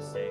[0.00, 0.30] Stay.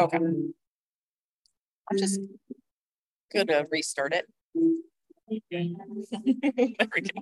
[0.00, 0.16] Okay.
[0.16, 0.54] Um,
[1.90, 2.20] I'm just
[3.34, 4.26] gonna restart it.
[5.50, 5.68] There
[6.94, 7.20] we go.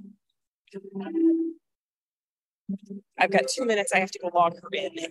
[3.18, 3.92] I've got two minutes.
[3.94, 4.92] I have to go log her in.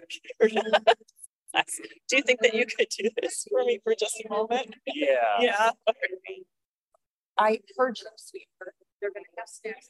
[2.07, 4.75] Do you think that you could do this for me for just a moment?
[4.85, 5.15] Yeah.
[5.39, 5.71] Yeah.
[7.39, 8.75] I heard you, sweetheart.
[9.01, 9.89] They're gonna have snacks.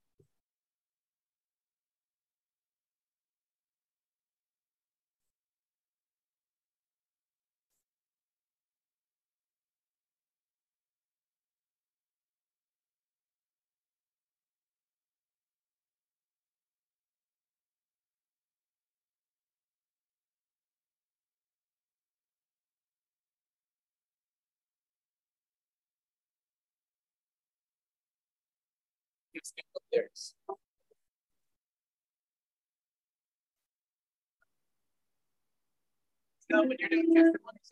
[36.51, 37.69] No, when you're doing testimonies.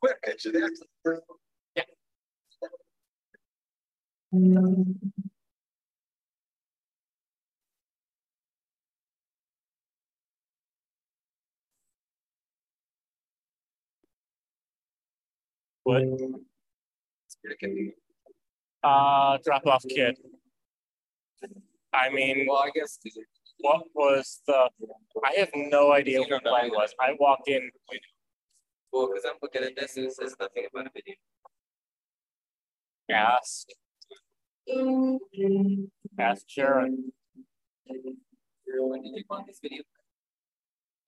[0.00, 0.82] Quick, I should ask.
[1.76, 1.84] Yeah.
[15.84, 16.02] What?
[18.84, 20.18] Uh, drop off kid.
[21.92, 22.98] I mean, Well, I guess.
[23.58, 24.68] what was the,
[25.24, 26.94] I have no idea what the plan was.
[27.00, 27.70] I walked in,
[28.92, 31.14] Well, because I'm looking at this and it says nothing about a video.
[33.10, 33.74] asked.
[36.18, 37.12] Asked Sharon.
[37.86, 39.82] When did you want this video?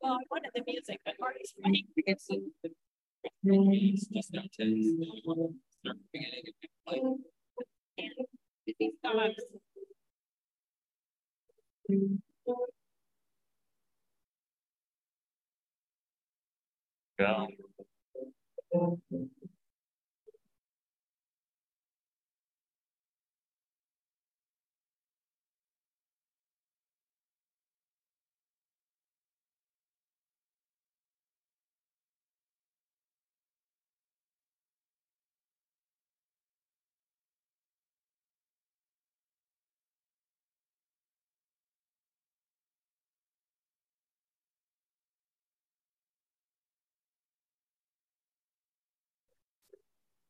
[0.00, 1.86] Well, I wanted the music, but Marty's playing.
[1.96, 2.26] It's
[3.44, 4.64] it's just not to.
[5.84, 7.00] Start beginning of the play.
[11.88, 12.26] Yeah.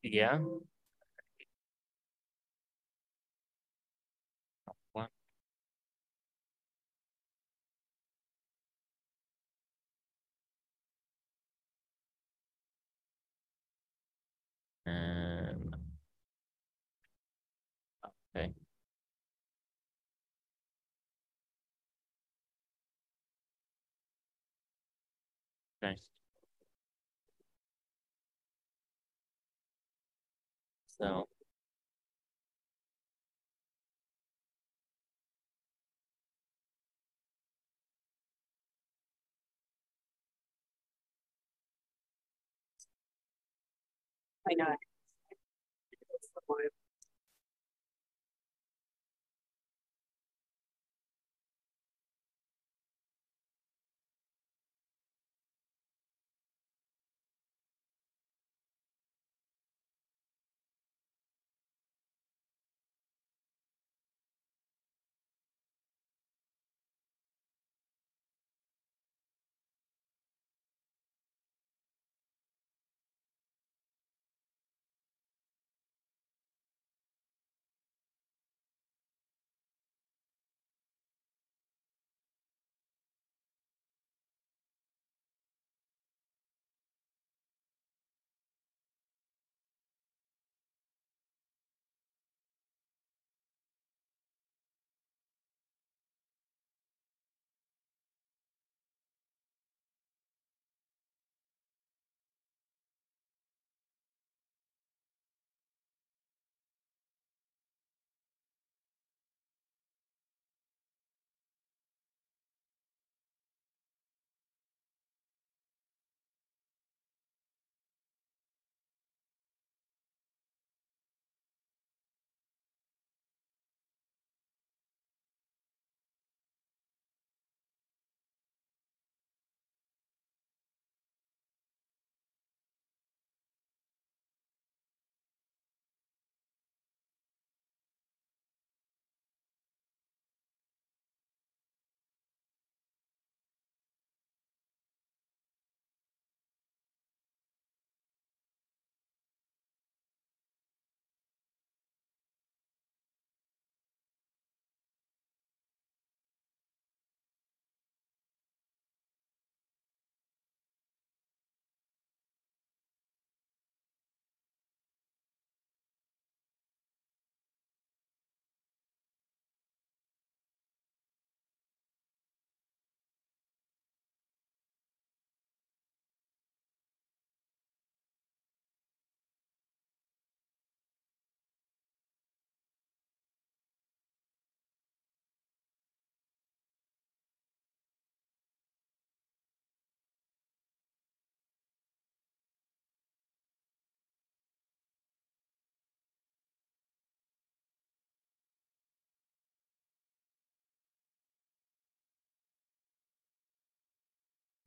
[0.02, 0.38] Yeah.
[4.92, 5.08] One.
[14.86, 15.74] And.
[18.34, 18.52] Okay.
[25.82, 26.21] Nice.
[31.02, 31.28] So.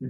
[0.01, 0.07] I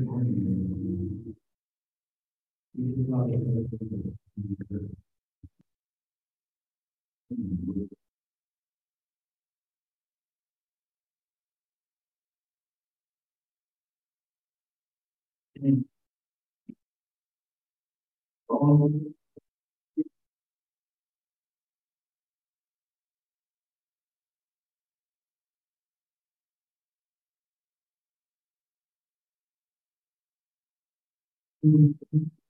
[31.65, 32.44] know.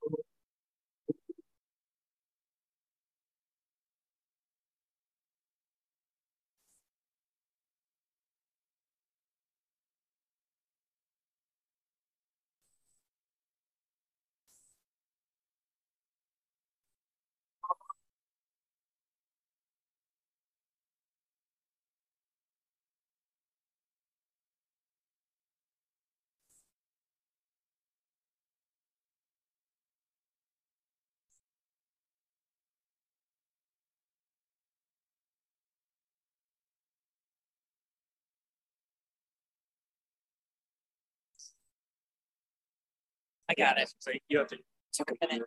[43.48, 43.92] I got it.
[43.98, 44.56] So you have to,
[44.92, 45.42] Took a minute.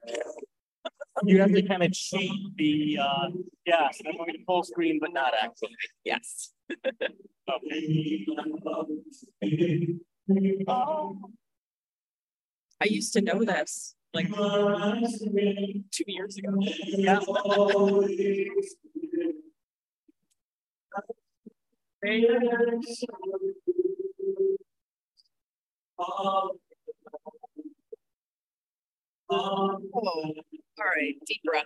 [1.24, 3.30] you have to kind of cheat the, uh,
[3.66, 5.76] yes, I'm going to full screen, but not actually.
[6.04, 6.54] Yes.
[10.68, 11.18] Oh.
[12.80, 16.56] I used to know this, like two years ago.
[16.86, 17.20] Yeah.
[29.30, 30.34] Oh, all
[30.80, 31.66] right, deep breath.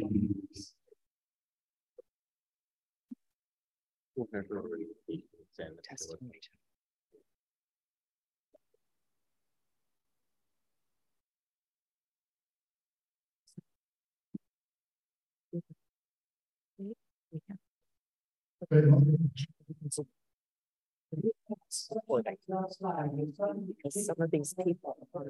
[23.90, 25.24] Some of these people are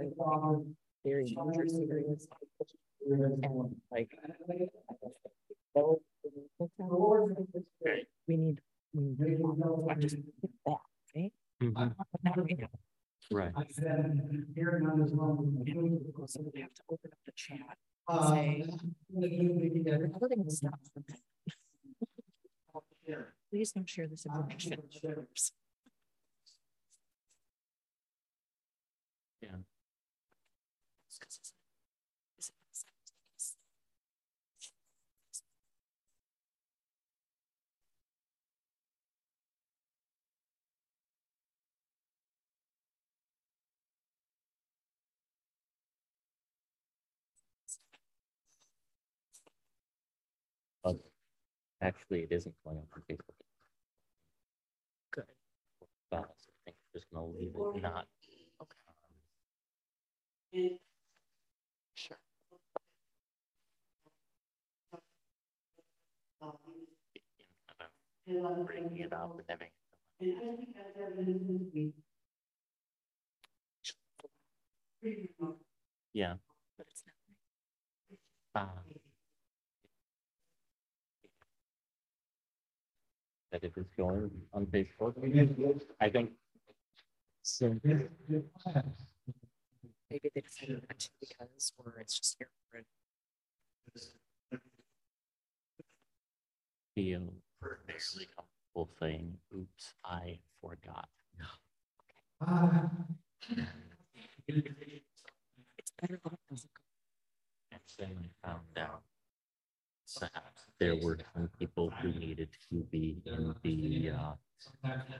[1.04, 2.28] very dangerous.
[3.90, 4.18] Like.
[8.26, 8.58] We need,
[8.92, 10.16] we need to just
[10.66, 10.80] that,
[11.14, 11.32] right?
[11.60, 12.68] But now we know.
[13.32, 13.52] Right.
[16.26, 17.76] So we have to open up the chat
[18.08, 18.64] and say,
[19.98, 20.80] recording this stuff.
[23.50, 24.82] Please don't share this information.
[29.42, 29.48] Yeah.
[51.82, 53.36] Actually, it isn't going up on Facebook.
[55.12, 55.24] Good.
[56.10, 56.24] But I
[56.64, 58.06] think we're just gonna leave it not.
[58.62, 58.76] Okay.
[61.94, 62.18] Sure.
[68.66, 69.70] Bringing it up and having.
[76.12, 76.34] Yeah.
[76.76, 77.02] But it's
[78.54, 78.62] not.
[78.62, 78.99] um,
[83.52, 85.14] That it is going on Facebook.
[86.00, 86.30] I think.
[87.42, 87.76] So.
[90.10, 92.48] Maybe they decided not to because, or it's just here.
[92.70, 92.86] for it.
[96.94, 101.08] feel fairly comfortable saying, oops, I forgot.
[105.78, 106.82] It's better than it doesn't go.
[107.72, 109.02] And then I found out
[110.20, 114.32] that there were some people who needed to be in the uh,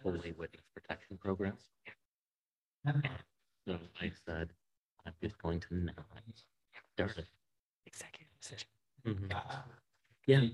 [0.06, 1.56] early weddings protection program.
[3.68, 4.48] So I said,
[5.06, 5.94] I'm just going to not
[6.94, 7.26] start it.
[7.86, 8.68] Executive decision.
[9.06, 9.32] Mhm.
[10.26, 10.46] Yeah.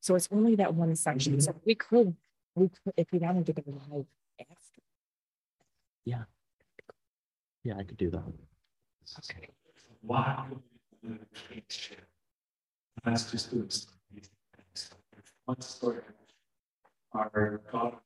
[0.00, 1.40] So it's only that one section.
[1.40, 2.14] So we could,
[2.54, 4.06] we could, if we wanted to go live
[4.38, 4.82] after.
[6.04, 6.24] Yeah.
[7.64, 8.22] Yeah, I could do that.
[9.30, 9.48] Okay.
[10.02, 10.46] Wow.
[13.04, 13.52] That's just
[15.44, 16.02] One story.
[17.12, 17.96] Our God.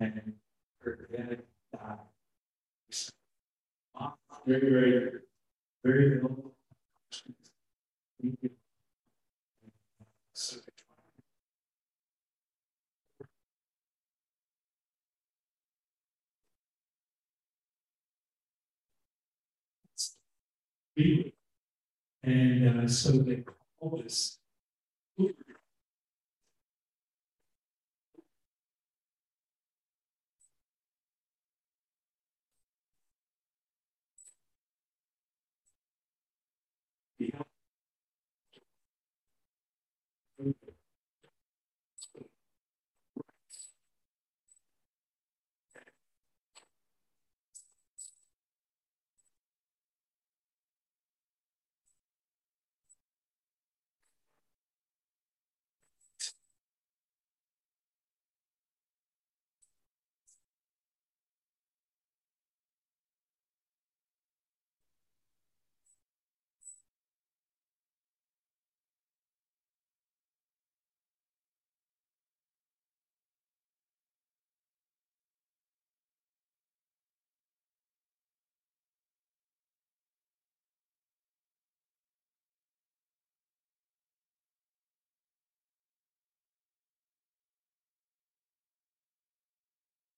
[0.00, 0.34] And.
[0.80, 2.00] forget that.
[4.46, 5.10] Very, very,
[5.84, 6.10] very.
[6.16, 6.54] little.
[8.20, 8.50] Thank you.
[10.34, 10.56] So,
[20.96, 23.44] And uh, so they
[23.78, 24.38] call this.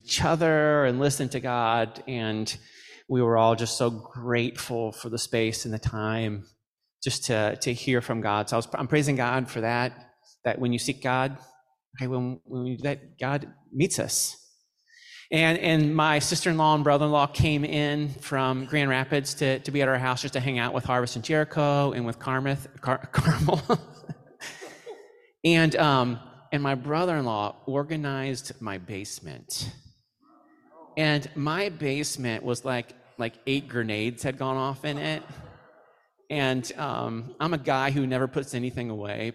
[0.07, 2.01] Each other and listen to God.
[2.07, 2.57] And
[3.09, 6.45] we were all just so grateful for the space and the time
[7.03, 8.49] just to, to hear from God.
[8.49, 9.93] So I was, I'm praising God for that,
[10.45, 11.37] that when you seek God,
[11.97, 14.37] okay, when, when we, that God meets us.
[15.33, 19.89] And, and my sister-in-law and brother-in-law came in from Grand Rapids to, to be at
[19.89, 23.61] our house just to hang out with Harvest and Jericho and with Carmeth, Car, Carmel.
[25.45, 26.21] and, um,
[26.53, 29.73] and my brother-in-law organized my basement.
[30.97, 35.23] And my basement was like like eight grenades had gone off in it.
[36.29, 39.33] And um, I'm a guy who never puts anything away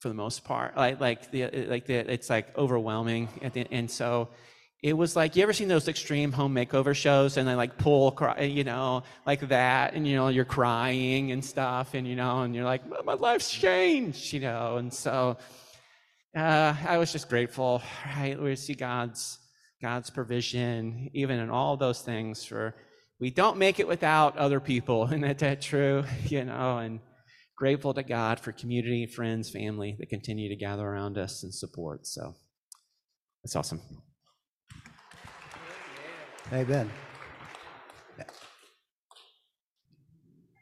[0.00, 0.76] for the most part.
[0.76, 3.28] Like like the like the it's like overwhelming.
[3.52, 4.28] The, and so
[4.82, 8.10] it was like you ever seen those extreme home makeover shows and they like pull
[8.10, 12.42] cry, you know like that and you know you're crying and stuff and you know
[12.42, 15.36] and you're like my life's changed you know and so
[16.36, 17.80] uh, I was just grateful
[18.16, 19.38] right we see God's
[19.82, 22.44] God's provision, even in all those things.
[22.44, 22.74] For
[23.20, 26.04] we don't make it without other people, isn't that, true?
[26.24, 27.00] You know, and
[27.56, 32.06] grateful to God for community, friends, family that continue to gather around us and support.
[32.06, 32.34] So
[33.44, 33.80] it's awesome.
[36.52, 36.90] Amen.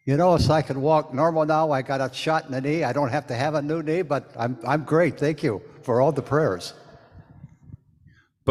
[0.07, 1.71] You know, so I can walk normal now.
[1.71, 2.85] I got a shot in the knee.
[2.85, 5.19] I don't have to have a new knee, but I'm, I'm great.
[5.19, 6.73] Thank you for all the prayers.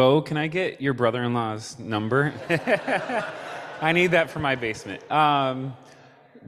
[0.00, 2.32] Bo, can I get your brother in law's number?
[3.82, 5.02] I need that for my basement.
[5.12, 5.76] Um,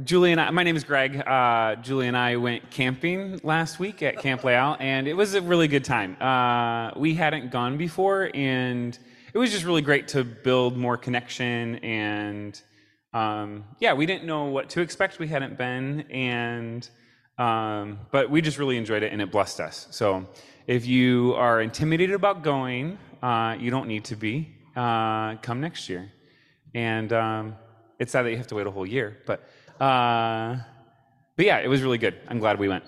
[0.04, 1.16] Julie and I, my name is Greg.
[1.18, 5.42] Uh, Julie and I went camping last week at Camp Layout, and it was a
[5.42, 6.16] really good time.
[6.18, 8.98] Uh, we hadn't gone before, and
[9.34, 11.76] it was just really great to build more connection.
[11.84, 12.58] And
[13.12, 15.18] um, yeah, we didn't know what to expect.
[15.18, 16.88] We hadn't been, and
[17.36, 19.88] um, but we just really enjoyed it, and it blessed us.
[19.90, 20.26] So
[20.66, 24.56] if you are intimidated about going, uh, you don't need to be.
[24.74, 26.10] Uh, come next year,
[26.74, 27.54] and um,
[27.98, 29.48] it's sad that you have to wait a whole year, but.
[29.80, 30.56] Uh,
[31.36, 32.14] but yeah, it was really good.
[32.28, 32.84] I'm glad we went.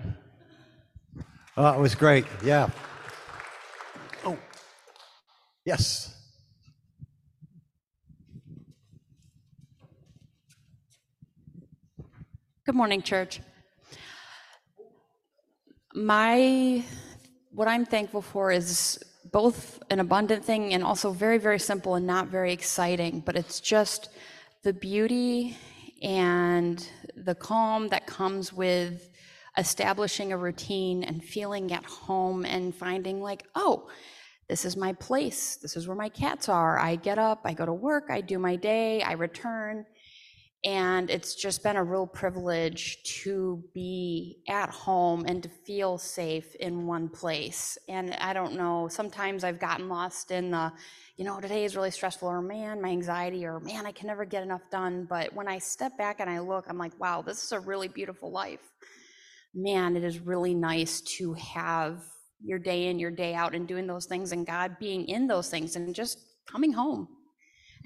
[1.57, 2.27] Oh, it was great.
[2.45, 2.69] Yeah.
[4.25, 4.37] Oh,
[5.65, 6.15] yes.
[12.67, 13.41] Good morning, church.
[15.95, 16.85] My,
[17.51, 18.99] what I'm thankful for is
[19.35, 23.59] both an abundant thing and also very, very simple and not very exciting, but it's
[23.59, 24.11] just
[24.63, 25.57] the beauty
[26.03, 29.11] and the calm that comes with
[29.59, 33.89] establishing a routine and feeling at home and finding like, oh,
[34.49, 35.57] this is my place.
[35.57, 36.79] This is where my cats are.
[36.79, 39.85] I get up, I go to work, I do my day, I return.
[40.65, 46.55] And it's just been a real privilege to be at home and to feel safe
[46.55, 47.77] in one place.
[47.87, 50.73] And I don't know, sometimes I've gotten lost in the,
[51.19, 54.25] you know, today is really stressful, or man, my anxiety, or man, I can never
[54.25, 55.07] get enough done.
[55.09, 57.89] But when I step back and I look, I'm like, wow, this is a really
[57.89, 58.61] beautiful life.
[59.55, 62.03] Man, it is really nice to have
[62.43, 65.51] your day in, your day out, and doing those things, and God being in those
[65.51, 67.07] things, and just coming home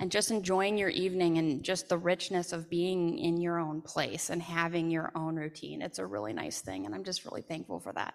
[0.01, 4.31] and just enjoying your evening and just the richness of being in your own place
[4.31, 5.83] and having your own routine.
[5.83, 8.15] It's a really nice thing, and I'm just really thankful for that.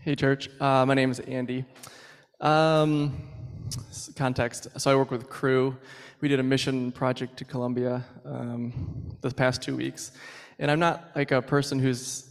[0.00, 0.48] Hey, church.
[0.60, 1.64] Uh, my name is Andy.
[2.40, 3.28] Um,
[4.14, 4.68] context.
[4.78, 5.76] So I work with Cru.
[6.20, 10.12] We did a mission project to Colombia um, the past two weeks,
[10.60, 12.30] and I'm not like a person who's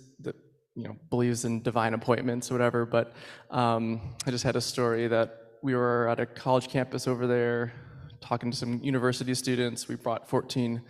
[0.75, 3.13] you know believes in divine appointments or whatever, but
[3.49, 7.73] um, I just had a story that we were at a college campus over there
[8.21, 9.87] talking to some university students.
[9.87, 10.81] We brought 14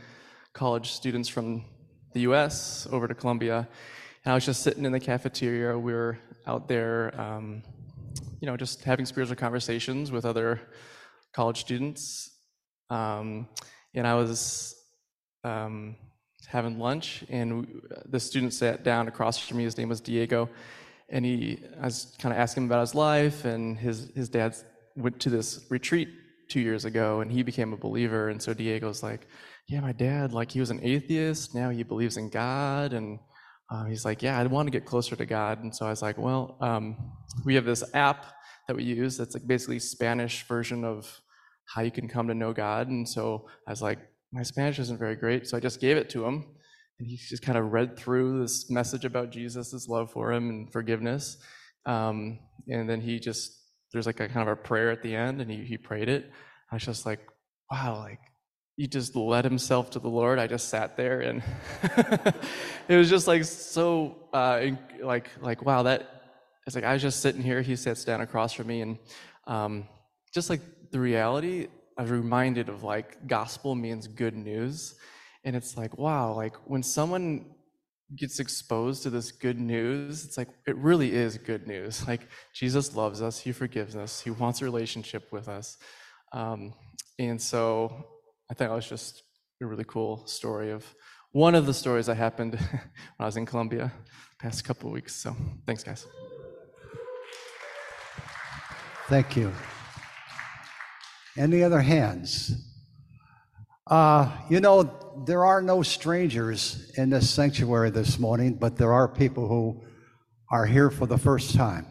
[0.54, 1.65] college students from
[2.13, 2.88] the U.S.
[2.91, 3.67] over to Colombia,
[4.24, 5.78] and I was just sitting in the cafeteria.
[5.78, 6.17] We were
[6.48, 7.62] out there, um,
[8.41, 10.62] you know, just having spiritual conversations with other
[11.34, 12.32] college students,
[12.89, 13.48] um,
[13.93, 14.76] and I was
[15.43, 15.95] um,
[16.45, 19.63] having lunch, and the student sat down across from me.
[19.63, 20.49] His name was Diego,
[21.10, 24.55] and he I was kind of asking him about his life, and his his dad
[24.95, 26.10] went to this retreat
[26.47, 28.29] two years ago, and he became a believer.
[28.29, 29.27] And so Diego's like,
[29.67, 31.55] "Yeah, my dad, like he was an atheist.
[31.55, 33.19] Now he believes in God." And
[33.69, 36.01] uh, he's like, "Yeah, I want to get closer to God." And so I was
[36.01, 36.97] like, "Well, um,
[37.43, 38.25] we have this app
[38.67, 41.21] that we use that's like basically Spanish version of
[41.65, 43.99] how you can come to know God." And so I was like,
[44.36, 46.45] my Spanish isn't very great, so I just gave it to him.
[47.00, 50.71] And he just kind of read through this message about Jesus' love for him and
[50.71, 51.38] forgiveness.
[51.86, 53.58] Um, and then he just,
[53.93, 56.30] there's like a kind of a prayer at the end, and he, he prayed it.
[56.69, 57.21] I was just like,
[57.71, 58.19] wow, like
[58.76, 60.38] he just led himself to the Lord.
[60.38, 61.41] I just sat there and
[62.89, 64.65] it was just like so, uh,
[65.02, 66.15] like, like, wow, that,
[66.67, 67.62] it's like I was just sitting here.
[67.62, 68.98] He sits down across from me, and
[69.45, 69.88] um,
[70.34, 74.95] just like the reality I was reminded of like gospel means good news.
[75.43, 77.45] And it's like, wow, like when someone
[78.15, 82.05] gets exposed to this good news, it's like, it really is good news.
[82.08, 85.77] Like, Jesus loves us, He forgives us, He wants a relationship with us.
[86.34, 86.73] Um,
[87.17, 88.05] and so
[88.49, 89.23] I thought it was just
[89.62, 90.86] a really cool story of
[91.31, 92.81] one of the stories that happened when
[93.19, 93.91] I was in Colombia
[94.39, 95.15] past couple weeks.
[95.15, 96.05] So thanks, guys.
[99.08, 99.51] Thank you.
[101.38, 102.54] Any other hands?
[103.88, 109.08] Uh, you know, there are no strangers in this sanctuary this morning, but there are
[109.08, 109.84] people who
[110.50, 111.86] are here for the first time.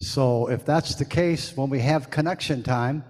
[0.00, 3.04] So, if that's the case, when we have connection time,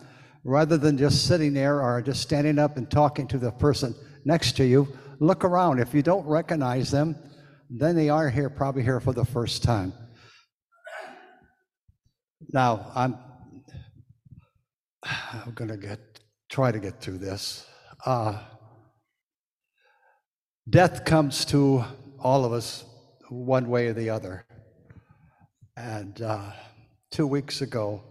[0.45, 4.57] rather than just sitting there or just standing up and talking to the person next
[4.57, 4.87] to you,
[5.19, 5.81] look around.
[5.81, 7.17] If you don't recognize them,
[7.71, 9.93] then they are here, probably here for the first time.
[12.53, 13.19] Now, I'm
[15.07, 16.01] I'm going to get
[16.49, 17.67] try to get through this.
[18.05, 18.39] Uh,
[20.69, 21.85] death comes to
[22.19, 22.85] all of us
[23.29, 24.45] one way or the other.
[25.77, 26.53] And uh,
[27.11, 28.03] two weeks ago,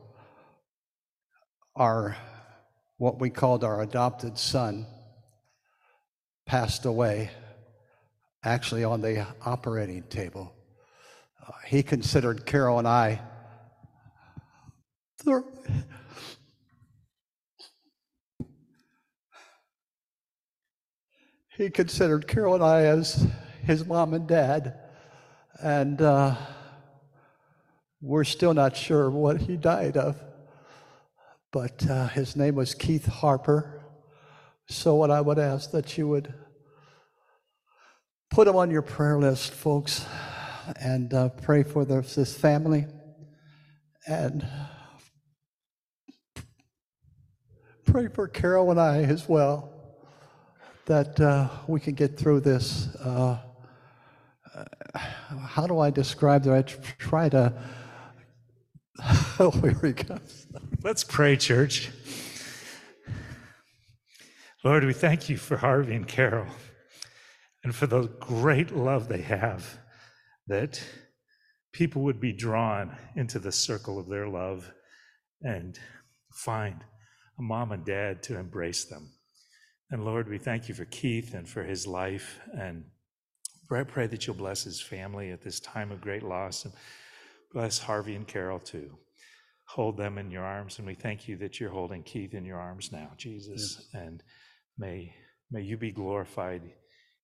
[1.75, 2.15] our
[2.97, 4.86] what we called our adopted son
[6.45, 7.31] passed away,
[8.43, 10.53] actually on the operating table.
[11.45, 13.21] Uh, he considered Carol and I
[21.57, 23.25] He considered Carol and I as
[23.63, 24.77] his mom and dad,
[25.61, 26.35] and uh,
[28.01, 30.21] we're still not sure what he died of.
[31.53, 33.81] But uh, his name was Keith Harper.
[34.67, 36.33] So, what I would ask that you would
[38.29, 40.05] put him on your prayer list, folks,
[40.81, 42.85] and uh, pray for this, this family
[44.05, 44.45] and
[47.85, 49.74] pray for Carol and I as well
[50.85, 52.95] that uh, we can get through this.
[52.95, 53.39] Uh,
[54.55, 54.63] uh,
[54.97, 56.53] how do I describe that?
[56.53, 56.61] I
[56.97, 57.53] try to.
[59.37, 60.47] Oh, here he comes.
[60.81, 61.91] Let's pray, church.
[64.63, 66.47] Lord, we thank you for Harvey and Carol
[67.65, 69.79] and for the great love they have,
[70.47, 70.81] that
[71.73, 74.71] people would be drawn into the circle of their love
[75.41, 75.77] and
[76.31, 76.83] find
[77.37, 79.14] a mom and dad to embrace them.
[79.91, 82.39] And Lord, we thank you for Keith and for his life.
[82.53, 82.85] And
[83.71, 86.73] I pray that you'll bless his family at this time of great loss and
[87.53, 88.97] bless Harvey and Carol too.
[89.69, 90.77] Hold them in your arms.
[90.77, 93.87] And we thank you that you're holding Keith in your arms now, Jesus.
[93.93, 94.21] And
[94.77, 95.13] may,
[95.51, 96.61] may you be glorified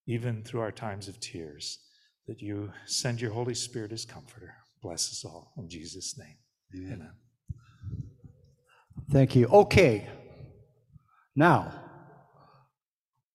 [0.08, 1.80] even through our times of tears,
[2.28, 4.56] that you send your Holy Spirit as comforter.
[4.82, 6.38] Bless us all in Jesus' name.
[6.76, 7.12] Amen.
[9.12, 9.48] Thank you.
[9.48, 10.08] Okay.
[11.36, 11.74] Now,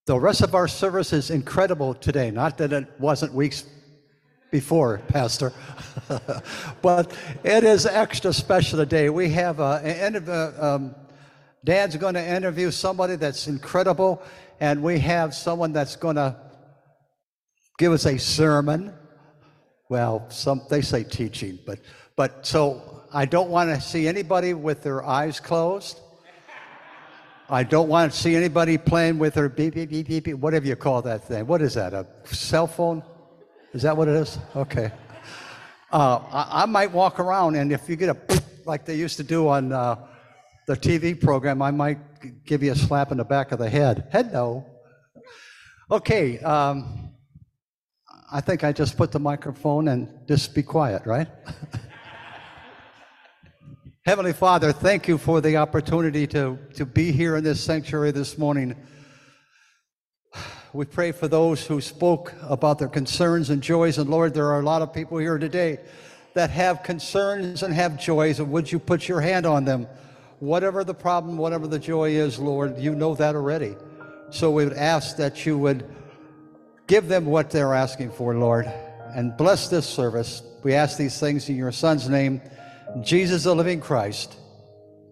[0.07, 2.31] the rest of our service is incredible today.
[2.31, 3.65] Not that it wasn't weeks
[4.53, 5.53] before, Pastor,
[6.83, 9.11] but it is extra special today.
[9.11, 10.95] We have uh, an interv- um,
[11.65, 14.23] Dad's going to interview somebody that's incredible,
[14.61, 16.37] and we have someone that's going to
[17.77, 18.95] give us a sermon.
[19.89, 21.81] Well, some they say teaching, but
[22.15, 26.01] but so I don't want to see anybody with their eyes closed.
[27.49, 30.67] I don't want to see anybody playing with their beep beep beep beep, beep whatever
[30.67, 31.47] you call that thing.
[31.47, 31.95] What is that?
[31.95, 33.05] A cell phone?
[33.73, 34.39] Is that what it is?
[34.57, 34.91] Okay.
[35.93, 39.23] Uh, I, I might walk around, and if you get a like they used to
[39.23, 39.97] do on uh,
[40.67, 41.99] the TV program, I might
[42.45, 44.09] give you a slap in the back of the head.
[44.11, 44.67] Head no.
[45.89, 46.41] Okay.
[46.41, 47.13] Um,
[48.33, 51.29] I think I just put the microphone and just be quiet, right?
[54.07, 58.39] Heavenly Father, thank you for the opportunity to, to be here in this sanctuary this
[58.39, 58.77] morning.
[60.73, 63.99] We pray for those who spoke about their concerns and joys.
[63.99, 65.81] And Lord, there are a lot of people here today
[66.35, 68.39] that have concerns and have joys.
[68.39, 69.89] And would you put your hand on them?
[70.39, 73.75] Whatever the problem, whatever the joy is, Lord, you know that already.
[74.31, 75.85] So we would ask that you would
[76.87, 78.67] give them what they're asking for, Lord,
[79.17, 80.45] and bless this service.
[80.63, 82.41] We ask these things in your Son's name,
[83.03, 84.37] Jesus, the living Christ.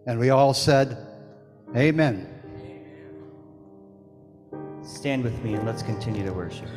[0.07, 0.97] And we all said,
[1.77, 2.29] Amen.
[4.83, 6.69] Stand with me and let's continue to worship.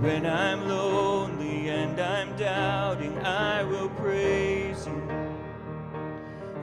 [0.00, 5.10] When I'm lonely and I'm doubting, I will praise you.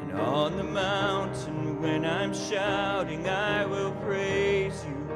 [0.02, 5.08] And on the mountain, when I'm shouting, I will praise you.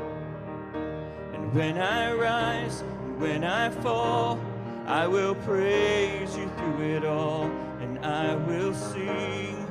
[1.33, 4.39] And when I rise, and when I fall,
[4.85, 7.45] I will praise you through it all,
[7.79, 9.65] and I will sing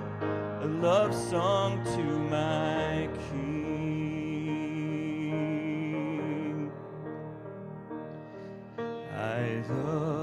[0.61, 2.90] a love song to my
[9.71, 10.20] the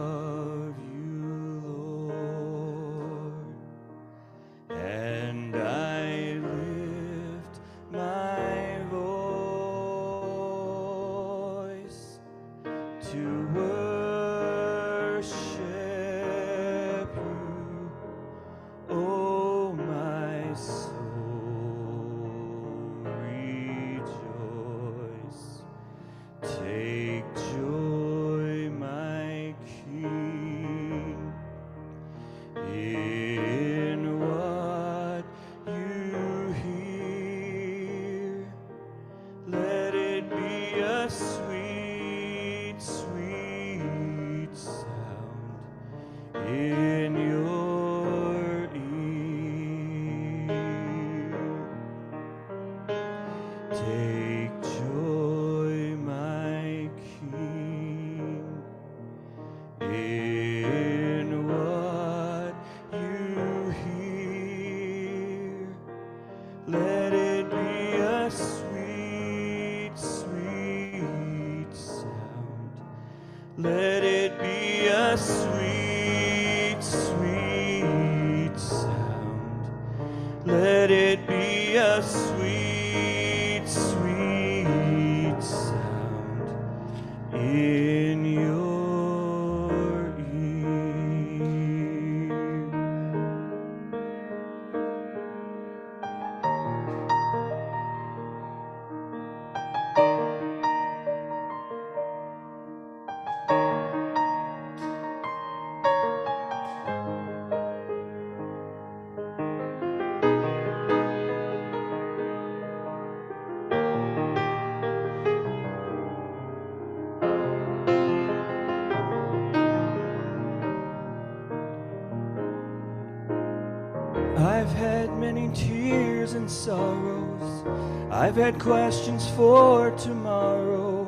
[128.38, 131.06] had questions for tomorrow.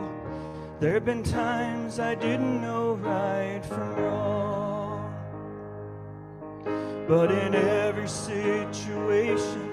[0.80, 5.14] There have been times I didn't know right from wrong.
[7.08, 9.70] But in every situation,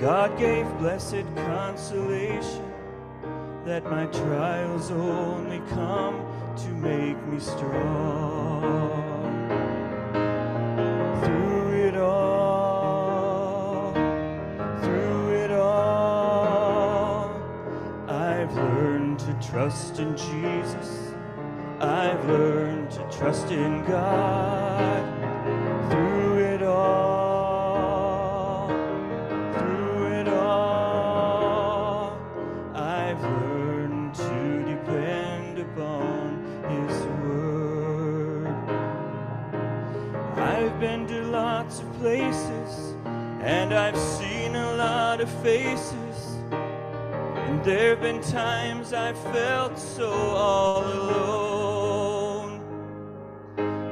[0.00, 2.72] God gave blessed consolation
[3.64, 6.24] that my trials only come
[6.56, 9.09] to make me strong
[19.70, 21.12] trust in Jesus.
[21.78, 25.00] I've learned to trust in God.
[25.92, 28.66] Through it all,
[29.56, 32.18] through it all,
[32.74, 38.48] I've learned to depend upon His word.
[40.36, 42.96] I've been to lots of places
[43.40, 46.09] and I've seen a lot of faces.
[47.70, 52.60] There have been times I felt so all alone.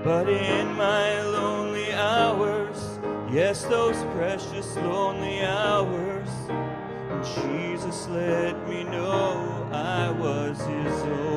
[0.02, 2.98] But in my lonely hours,
[3.30, 6.28] yes, those precious lonely hours,
[7.36, 11.27] Jesus let me know I was His own.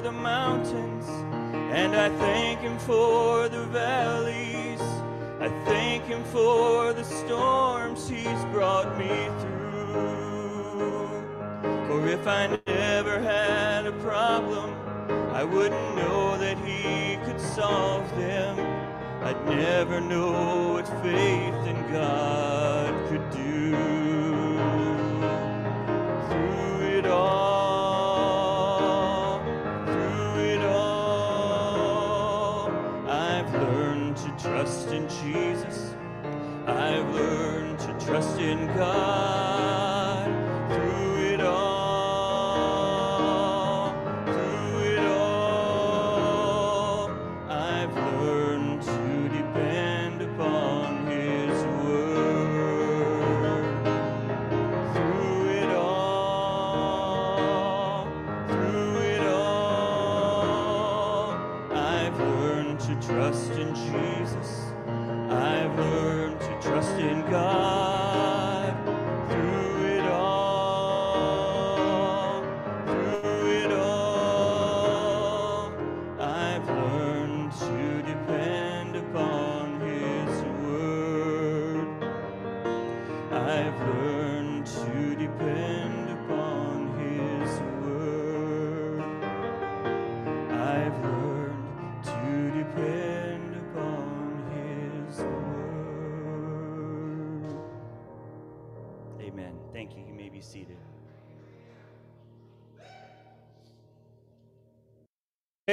[0.00, 1.06] The mountains,
[1.72, 4.80] and I thank Him for the valleys.
[5.40, 9.58] I thank Him for the storms He's brought me through.
[11.88, 12.57] For if I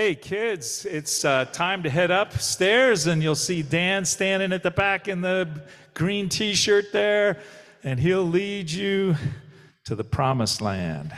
[0.05, 4.69] Hey, kids, it's uh, time to head upstairs, and you'll see Dan standing at the
[4.69, 5.49] back in the
[5.95, 7.39] green t shirt there,
[7.83, 9.15] and he'll lead you
[9.85, 11.11] to the promised land.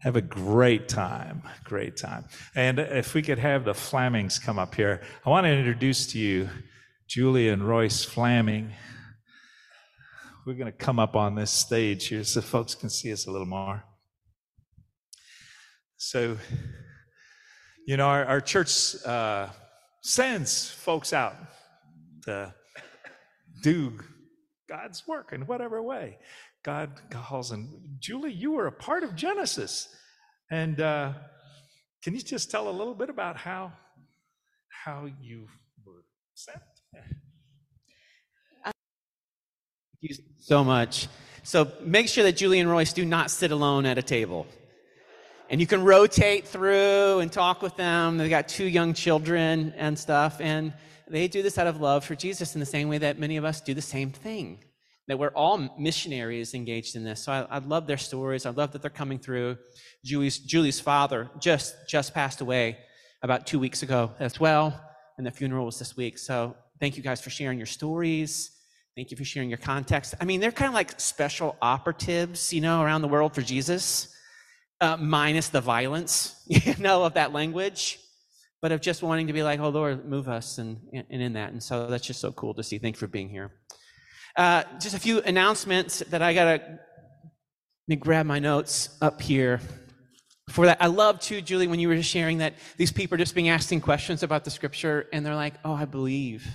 [0.00, 2.26] Have a great time, great time.
[2.54, 6.18] And if we could have the Flamings come up here, I want to introduce to
[6.18, 6.50] you
[7.08, 8.70] Julia and Royce Flaming.
[10.44, 13.30] we're going to come up on this stage here so folks can see us a
[13.30, 13.82] little more.
[16.06, 16.36] So,
[17.86, 19.48] you know, our, our church uh,
[20.02, 21.34] sends folks out
[22.26, 22.52] to
[23.62, 23.94] do
[24.68, 26.18] God's work in whatever way
[26.62, 27.96] God calls them.
[28.00, 29.88] Julie, you were a part of Genesis.
[30.50, 31.14] And uh,
[32.02, 33.72] can you just tell a little bit about how,
[34.68, 35.48] how you
[35.86, 36.58] were sent?
[38.62, 38.74] Thank
[40.02, 41.08] you so much.
[41.44, 44.46] So make sure that Julie and Royce do not sit alone at a table.
[45.54, 48.18] And you can rotate through and talk with them.
[48.18, 50.40] They've got two young children and stuff.
[50.40, 50.72] And
[51.06, 53.44] they do this out of love for Jesus in the same way that many of
[53.44, 54.64] us do the same thing.
[55.06, 57.22] That we're all missionaries engaged in this.
[57.22, 58.46] So I, I love their stories.
[58.46, 59.56] I love that they're coming through.
[60.04, 62.76] Julie's, Julie's father just, just passed away
[63.22, 64.74] about two weeks ago as well.
[65.18, 66.18] And the funeral was this week.
[66.18, 68.50] So thank you guys for sharing your stories.
[68.96, 70.16] Thank you for sharing your context.
[70.20, 74.08] I mean, they're kind of like special operatives, you know, around the world for Jesus,
[74.80, 77.98] uh, minus the violence, you know, of that language,
[78.60, 81.52] but of just wanting to be like, oh, Lord, move us and, and in that.
[81.52, 82.78] And so that's just so cool to see.
[82.78, 83.52] Thank you for being here.
[84.36, 86.78] Uh, just a few announcements that I got to
[87.86, 89.60] let me grab my notes up here.
[90.48, 93.18] For that, I love too, Julie, when you were just sharing that these people are
[93.18, 96.46] just being asking questions about the scripture and they're like, oh, I believe.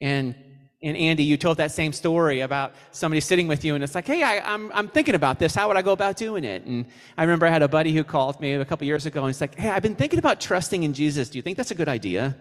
[0.00, 0.34] And
[0.82, 4.06] and Andy, you told that same story about somebody sitting with you, and it's like,
[4.06, 5.54] hey, I, am I'm, I'm thinking about this.
[5.54, 6.64] How would I go about doing it?
[6.64, 9.28] And I remember I had a buddy who called me a couple years ago, and
[9.28, 11.30] he's like, hey, I've been thinking about trusting in Jesus.
[11.30, 12.36] Do you think that's a good idea?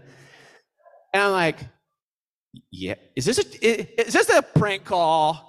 [1.13, 1.57] And I'm like,
[2.71, 5.47] yeah, is this a, is this a prank call?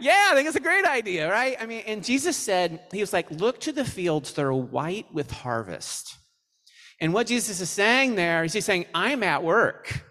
[0.00, 1.56] Yeah, I think it's a great idea, right?
[1.60, 5.30] I mean, and Jesus said, He was like, look to the fields, they're white with
[5.30, 6.16] harvest.
[7.00, 10.04] And what Jesus is saying there is He's saying, I'm at work.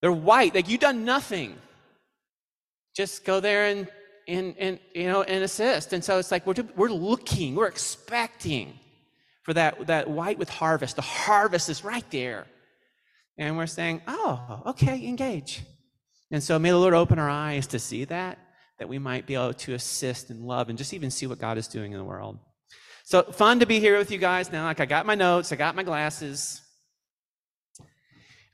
[0.00, 1.56] They're white, like you've done nothing.
[2.94, 3.88] Just go there and,
[4.26, 5.92] and, and you know, and assist.
[5.92, 8.78] And so it's like we're, we're looking, we're expecting
[9.42, 10.96] for that, that white with harvest.
[10.96, 12.46] The harvest is right there.
[13.38, 15.62] And we're saying, oh, okay, engage.
[16.30, 18.38] And so may the Lord open our eyes to see that,
[18.78, 21.56] that we might be able to assist and love and just even see what God
[21.56, 22.38] is doing in the world.
[23.04, 24.64] So fun to be here with you guys now.
[24.64, 26.60] Like I got my notes, I got my glasses.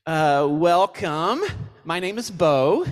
[0.06, 1.40] Uh, welcome.
[1.82, 2.84] My name is Bo.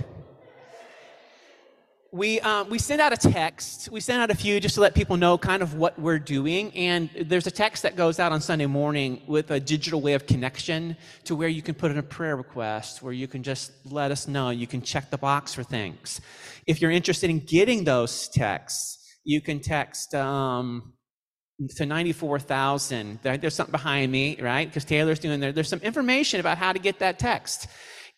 [2.11, 3.89] We, um, we send out a text.
[3.91, 6.71] We send out a few just to let people know kind of what we're doing.
[6.73, 10.25] And there's a text that goes out on Sunday morning with a digital way of
[10.25, 14.09] connection to where you can put in a prayer request, where you can just let
[14.09, 14.49] us know.
[14.49, 16.19] You can check the box for things.
[16.65, 20.93] If you're interested in getting those texts, you can text um,
[21.75, 23.19] to 94,000.
[23.21, 24.67] There's something behind me, right?
[24.67, 25.51] Because Taylor's doing there.
[25.51, 27.67] There's some information about how to get that text.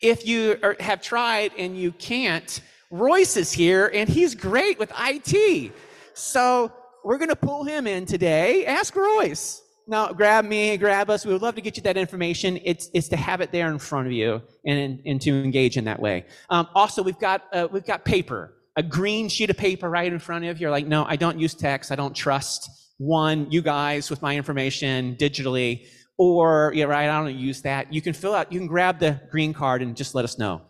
[0.02, 2.62] If you are, have tried and you can't,
[2.92, 5.74] Royce is here and he's great with IT.
[6.14, 6.72] So
[7.04, 8.66] we're going to pull him in today.
[8.66, 9.62] Ask Royce.
[9.88, 11.26] Now, grab me, grab us.
[11.26, 12.60] We would love to get you that information.
[12.64, 15.86] It's, it's to have it there in front of you and, and to engage in
[15.86, 16.26] that way.
[16.50, 20.18] Um, also, we've got, uh, we've got paper, a green sheet of paper right in
[20.18, 20.62] front of you.
[20.64, 21.92] You're like, no, I don't use text.
[21.92, 25.88] I don't trust one, you guys with my information digitally,
[26.18, 27.92] or, yeah, right, I don't use that.
[27.92, 30.62] You can fill out, you can grab the green card and just let us know,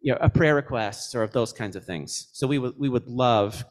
[0.00, 2.28] you know, a prayer request or those kinds of things.
[2.32, 3.64] So we would, we would love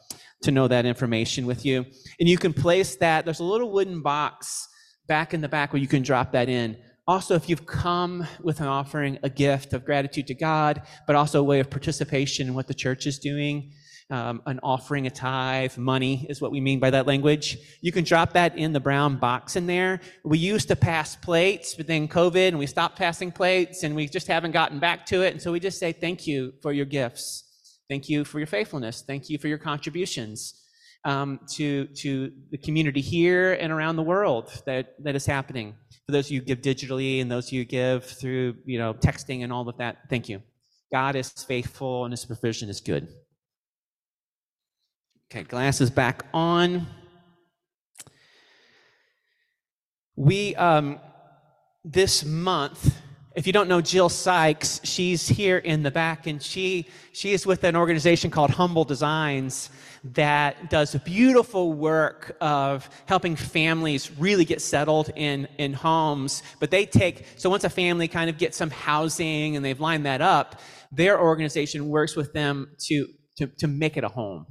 [0.43, 1.85] to know that information with you.
[2.19, 4.67] And you can place that, there's a little wooden box
[5.07, 6.77] back in the back where you can drop that in.
[7.07, 11.39] Also, if you've come with an offering, a gift of gratitude to God, but also
[11.39, 13.71] a way of participation in what the church is doing,
[14.11, 17.57] um, an offering, a tithe, money is what we mean by that language.
[17.79, 20.01] You can drop that in the brown box in there.
[20.25, 24.07] We used to pass plates, but then COVID and we stopped passing plates and we
[24.07, 25.31] just haven't gotten back to it.
[25.31, 27.45] And so we just say thank you for your gifts.
[27.89, 29.01] Thank you for your faithfulness.
[29.01, 30.61] Thank you for your contributions
[31.05, 35.75] um, to, to the community here and around the world that, that is happening.
[36.05, 38.77] For those of you who give digitally and those of you who give through, you
[38.77, 40.41] know, texting and all of that, thank you.
[40.91, 43.07] God is faithful and his provision is good.
[45.31, 46.85] Okay, glasses back on.
[50.17, 50.99] We, um,
[51.85, 52.97] this month,
[53.33, 57.45] if you don't know Jill Sykes, she's here in the back, and she she is
[57.45, 59.69] with an organization called Humble Designs
[60.03, 66.43] that does beautiful work of helping families really get settled in in homes.
[66.59, 70.05] But they take so once a family kind of gets some housing and they've lined
[70.05, 70.59] that up,
[70.91, 73.07] their organization works with them to
[73.37, 74.45] to, to make it a home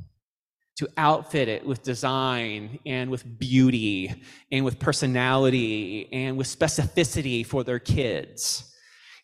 [0.77, 7.65] to outfit it with design and with beauty and with personality and with specificity for
[7.65, 8.67] their kids.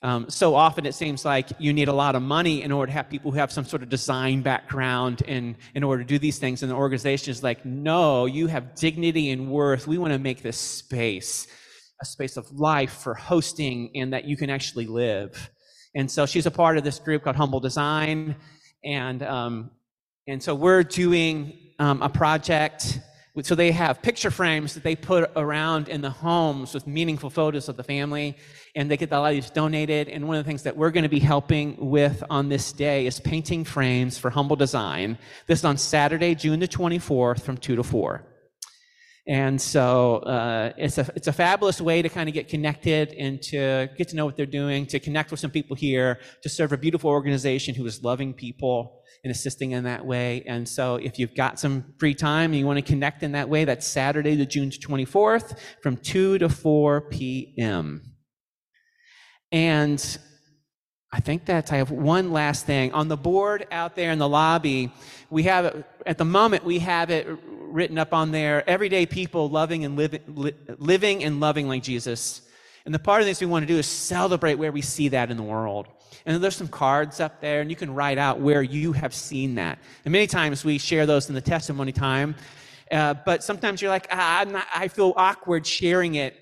[0.02, 2.92] Um, so often it seems like you need a lot of money in order to
[2.92, 6.38] have people who have some sort of design background in, in order to do these
[6.38, 6.62] things.
[6.62, 9.86] And the organization is like, no, you have dignity and worth.
[9.86, 11.48] We want to make this space
[12.02, 15.50] a space of life for hosting and that you can actually live.
[15.94, 18.36] And so she's a part of this group called Humble Design.
[18.84, 19.70] And, um,
[20.28, 22.98] and so we're doing um, a project.
[23.42, 27.68] So they have picture frames that they put around in the homes with meaningful photos
[27.68, 28.36] of the family,
[28.74, 30.08] and they get a lot of these donated.
[30.08, 33.06] And one of the things that we're going to be helping with on this day
[33.06, 35.16] is painting frames for Humble Design.
[35.46, 38.24] This is on Saturday, June the 24th from 2 to 4.
[39.28, 43.40] And so uh, it's, a, it's a fabulous way to kind of get connected and
[43.42, 46.72] to get to know what they're doing, to connect with some people here, to serve
[46.72, 50.42] a beautiful organization who is loving people and assisting in that way.
[50.46, 53.48] And so if you've got some free time and you want to connect in that
[53.48, 58.02] way, that's Saturday, the June 24th from 2 to 4 p.m.
[59.52, 60.18] And
[61.12, 62.92] I think that's, I have one last thing.
[62.92, 64.92] On the board out there in the lobby,
[65.30, 69.84] we have, at the moment, we have it written up on there everyday people loving
[69.84, 72.42] and living, li- living and loving like Jesus.
[72.84, 75.30] And the part of this we want to do is celebrate where we see that
[75.30, 75.88] in the world.
[76.26, 79.54] And there's some cards up there, and you can write out where you have seen
[79.54, 79.78] that.
[80.04, 82.34] And many times we share those in the testimony time.
[82.90, 86.36] Uh, but sometimes you're like, ah, not, i feel awkward sharing it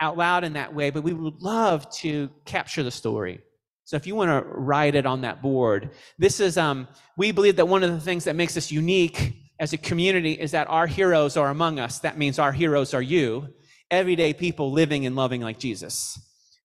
[0.00, 3.40] out loud in that way, but we would love to capture the story.
[3.84, 7.56] So if you want to write it on that board, this is, um, we believe
[7.56, 10.86] that one of the things that makes us unique as a community is that our
[10.86, 12.00] heroes are among us.
[12.00, 13.48] That means our heroes are you,
[13.90, 16.18] everyday people living and loving like Jesus.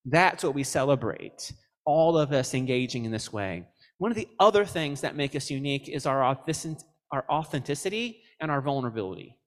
[0.04, 1.52] That's what we celebrate,
[1.84, 3.66] all of us engaging in this way.
[3.98, 8.60] One of the other things that make us unique is our, our authenticity and our
[8.60, 9.38] vulnerability,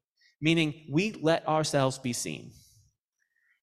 [0.41, 2.51] meaning we let ourselves be seen.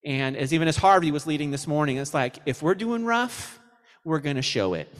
[0.04, 3.60] And as even as Harvey was leading this morning, it's like if we're doing rough,
[4.04, 4.92] we're going to show it.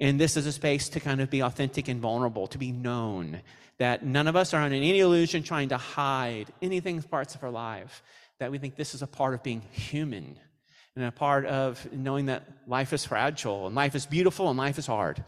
[0.00, 3.40] And this is a space to kind of be authentic and vulnerable, to be known.
[3.78, 7.50] That none of us are under any illusion trying to hide anything parts of our
[7.50, 8.02] life.
[8.40, 10.38] That we think this is a part of being human
[10.98, 14.78] and a part of knowing that life is fragile and life is beautiful and life
[14.78, 15.22] is hard.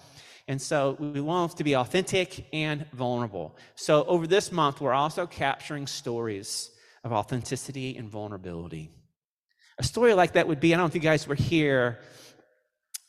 [0.48, 3.56] And so we want to be authentic and vulnerable.
[3.76, 6.70] So over this month, we're also capturing stories
[7.04, 8.90] of authenticity and vulnerability.
[9.78, 12.00] A story like that would be I don't know if you guys were here.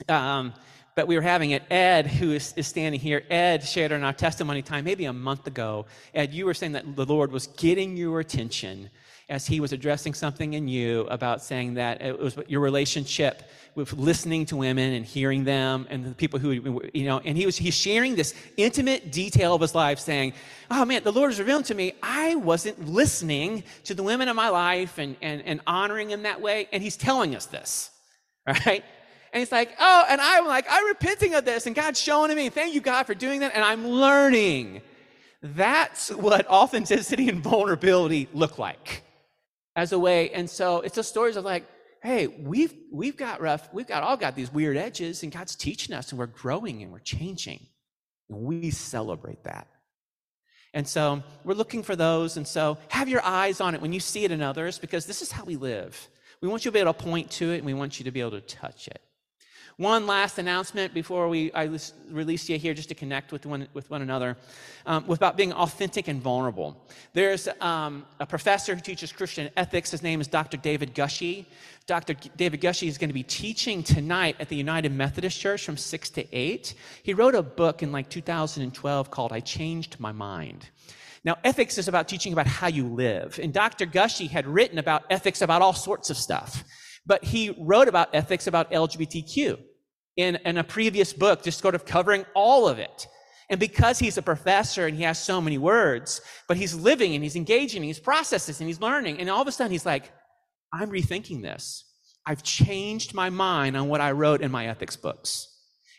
[0.08, 0.54] Um,
[0.96, 1.64] but we were having it.
[1.72, 5.48] Ed, who is, is standing here, Ed shared in our testimony time maybe a month
[5.48, 5.86] ago.
[6.14, 8.90] Ed, you were saying that the Lord was getting your attention
[9.32, 13.44] as he was addressing something in you about saying that it was your relationship
[13.76, 16.52] with listening to women and hearing them and the people who
[16.94, 20.34] you know and he was he's sharing this intimate detail of his life saying
[20.70, 24.36] oh man the lord is revealing to me i wasn't listening to the women of
[24.36, 27.90] my life and and, and honoring in that way and he's telling us this
[28.48, 28.84] right
[29.34, 32.36] and he's like, oh, and I'm like, I'm repenting of this, and God's showing to
[32.36, 32.50] me.
[32.50, 34.82] Thank you, God, for doing that, and I'm learning.
[35.42, 39.04] That's what authenticity and vulnerability look like
[39.76, 40.32] as a way.
[40.32, 41.66] And so it's the stories of like,
[42.02, 45.96] hey, we've we've got rough, we've got all got these weird edges, and God's teaching
[45.96, 47.66] us, and we're growing and we're changing.
[48.30, 49.68] And we celebrate that.
[50.74, 52.38] And so we're looking for those.
[52.38, 55.22] And so have your eyes on it when you see it in others, because this
[55.22, 56.10] is how we live.
[56.42, 58.12] We want you to be able to point to it, and we want you to
[58.12, 59.02] be able to touch it.
[59.82, 61.68] One last announcement before we I
[62.12, 64.38] release you here, just to connect with one with one another,
[64.86, 66.86] um, about being authentic and vulnerable.
[67.14, 69.90] There's um, a professor who teaches Christian ethics.
[69.90, 70.58] His name is Dr.
[70.58, 71.48] David Gushee.
[71.88, 72.14] Dr.
[72.38, 76.12] David Gushee is going to be teaching tonight at the United Methodist Church from six
[76.12, 76.76] to eight.
[77.02, 80.70] He wrote a book in like 2012 called "I Changed My Mind."
[81.24, 83.88] Now, ethics is about teaching about how you live, and Dr.
[83.88, 86.64] Gushee had written about ethics about all sorts of stuff.
[87.04, 89.58] But he wrote about ethics about LGBTQ
[90.18, 93.08] in, in a previous book, just sort of covering all of it.
[93.50, 97.24] And because he's a professor and he has so many words, but he's living and
[97.24, 99.20] he's engaging and he's processing and he's learning.
[99.20, 100.12] And all of a sudden he's like,
[100.74, 101.84] I'm rethinking this.
[102.26, 105.48] I've changed my mind on what I wrote in my ethics books.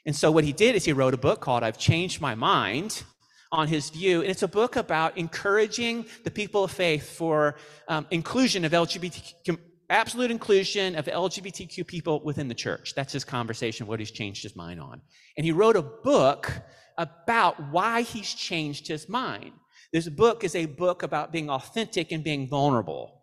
[0.06, 3.02] And so what he did is he wrote a book called I've Changed My Mind
[3.50, 4.22] on his view.
[4.22, 7.56] And it's a book about encouraging the people of faith for
[7.86, 9.58] um, inclusion of LGBT
[9.92, 12.94] absolute inclusion of LGBTQ people within the church.
[12.94, 15.00] That's his conversation, what he's changed his mind on.
[15.36, 16.50] And he wrote a book
[16.98, 19.52] about why he's changed his mind.
[19.92, 23.22] This book is a book about being authentic and being vulnerable.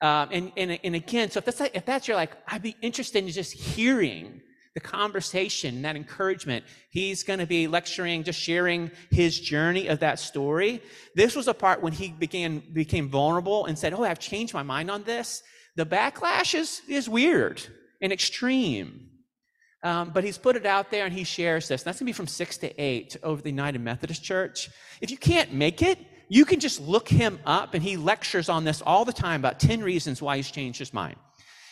[0.00, 3.24] Um, and, and, and again, so if that's, if that's your like, I'd be interested
[3.24, 4.40] in just hearing
[4.74, 6.64] the conversation, that encouragement.
[6.90, 10.80] He's going to be lecturing, just sharing his journey of that story.
[11.16, 14.62] This was a part when he began, became vulnerable and said, Oh, I've changed my
[14.62, 15.42] mind on this
[15.78, 17.62] the backlash is, is weird.
[18.00, 19.08] and extreme.
[19.82, 21.82] Um, but he's put it out there and he shares this.
[21.82, 24.70] That's going to be from 6 to 8 over the United Methodist Church.
[25.00, 25.98] If you can't make it,
[26.28, 29.58] you can just look him up, and he lectures on this all the time about
[29.60, 31.16] 10 reasons why he's changed his mind.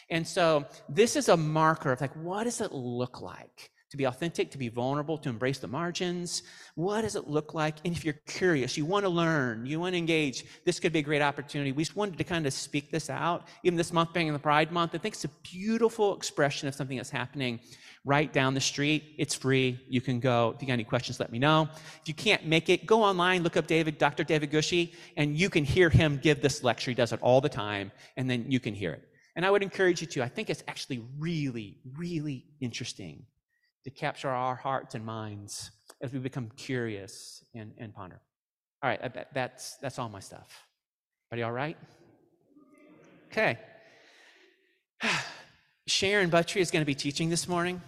[0.09, 4.05] And so this is a marker of like, what does it look like to be
[4.05, 6.43] authentic, to be vulnerable, to embrace the margins?
[6.75, 7.77] What does it look like?
[7.85, 10.99] And if you're curious, you want to learn, you want to engage, this could be
[10.99, 11.73] a great opportunity.
[11.73, 13.49] We just wanted to kind of speak this out.
[13.63, 16.97] Even this month being the Pride Month, I think it's a beautiful expression of something
[16.97, 17.61] that's happening
[18.05, 19.15] right down the street.
[19.19, 19.81] It's free.
[19.89, 20.53] You can go.
[20.55, 21.69] If you got any questions, let me know.
[22.01, 24.23] If you can't make it, go online, look up David, Dr.
[24.23, 26.91] David Gushee, and you can hear him give this lecture.
[26.91, 29.03] He does it all the time, and then you can hear it.
[29.35, 30.23] And I would encourage you to.
[30.23, 33.27] I think it's actually really, really interesting
[33.87, 35.71] to capture our hearts and minds
[36.01, 38.21] as we become curious and, and ponder.
[38.83, 40.65] All right, that, that's, that's all my stuff.
[41.31, 41.77] Everybody all right?
[43.31, 43.57] Okay.
[45.87, 47.81] Sharon Buttry is going to be teaching this morning.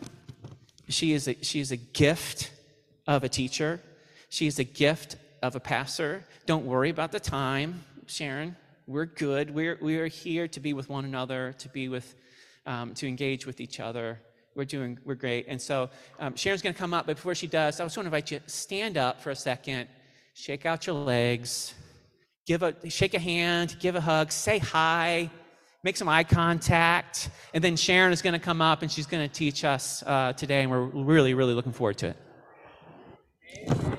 [0.89, 2.53] She is a, she is a gift
[3.09, 3.81] of a teacher.
[4.29, 6.25] She is a gift of a pastor.
[6.47, 8.55] Don't worry about the time, Sharon.
[8.87, 9.53] We're good.
[9.53, 12.15] We're, we are here to be with one another, to be with,
[12.67, 14.21] um, to engage with each other.
[14.59, 15.47] We're doing, we're great.
[15.47, 15.89] And so
[16.19, 18.33] um, Sharon's going to come up, but before she does, I just want to invite
[18.33, 19.89] you stand up for a second,
[20.35, 21.75] shake out your legs,
[22.45, 25.31] give a, shake a hand, give a hug, say hi
[25.85, 27.31] make some eye contact.
[27.55, 30.33] And then Sharon is going to come up and she's going to teach us uh,
[30.33, 33.98] today, and we're really, really looking forward to it.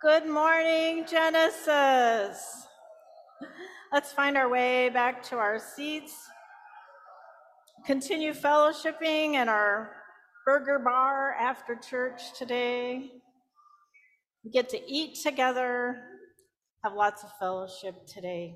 [0.00, 2.68] Good morning, Genesis.
[3.92, 6.14] Let's find our way back to our seats.
[7.84, 9.90] Continue fellowshipping in our
[10.46, 13.10] burger bar after church today.
[14.44, 16.00] We get to eat together,
[16.84, 18.54] have lots of fellowship today.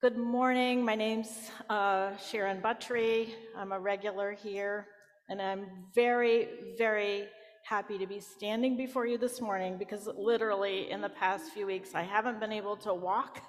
[0.00, 0.82] Good morning.
[0.82, 3.34] My name's uh, Sharon Buttry.
[3.54, 4.86] I'm a regular here,
[5.28, 6.48] and I'm very,
[6.78, 7.28] very
[7.64, 11.94] happy to be standing before you this morning because literally in the past few weeks
[11.94, 13.40] I haven't been able to walk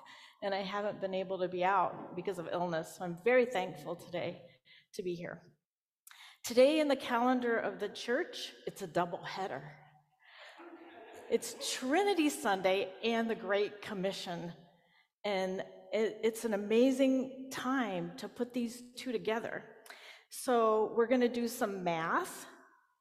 [0.43, 2.95] and I haven't been able to be out because of illness.
[2.97, 4.41] So I'm very thankful today
[4.93, 5.41] to be here.
[6.43, 9.63] Today in the calendar of the church, it's a double header.
[11.31, 14.53] It's Trinity Sunday and the Great Commission.
[15.25, 19.63] And it's an amazing time to put these two together.
[20.29, 22.45] So we're going to do some math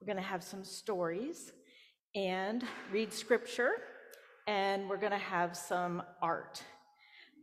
[0.02, 1.52] we're going to have some stories
[2.16, 3.70] and read scripture,
[4.48, 6.60] and we're going to have some art.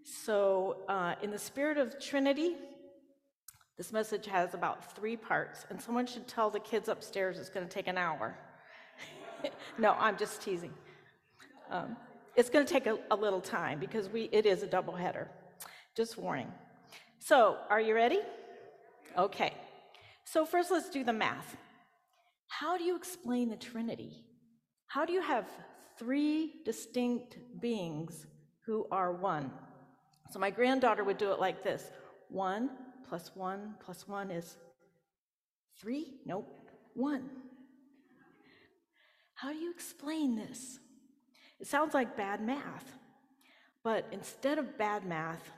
[0.03, 2.57] So, uh, in the spirit of Trinity,
[3.78, 7.66] this message has about three parts, and someone should tell the kids upstairs it's going
[7.66, 8.38] to take an hour.
[9.78, 10.74] no, I'm just teasing.
[11.72, 11.95] Um,
[12.36, 15.30] it's going to take a, a little time because we it is a double header.
[15.95, 16.51] Just warning.
[17.20, 18.20] So, are you ready?
[19.18, 19.53] Okay.
[20.26, 21.55] So first, let's do the math.
[22.50, 24.26] How do you explain the Trinity?
[24.88, 25.47] How do you have
[25.97, 28.26] three distinct beings
[28.66, 29.52] who are one?
[30.32, 31.89] So my granddaughter would do it like this
[32.30, 32.70] one
[33.08, 34.58] plus one plus one is
[35.80, 36.20] three?
[36.26, 36.47] Nope,
[36.95, 37.30] one.
[39.36, 40.80] How do you explain this?
[41.60, 42.91] It sounds like bad math,
[43.84, 45.52] but instead of bad math,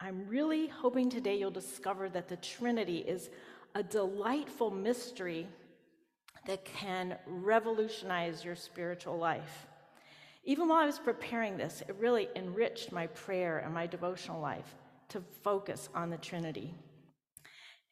[0.00, 3.30] I'm really hoping today you'll discover that the Trinity is
[3.74, 5.46] a delightful mystery
[6.48, 9.66] that can revolutionize your spiritual life.
[10.44, 14.74] Even while I was preparing this, it really enriched my prayer and my devotional life
[15.10, 16.74] to focus on the Trinity.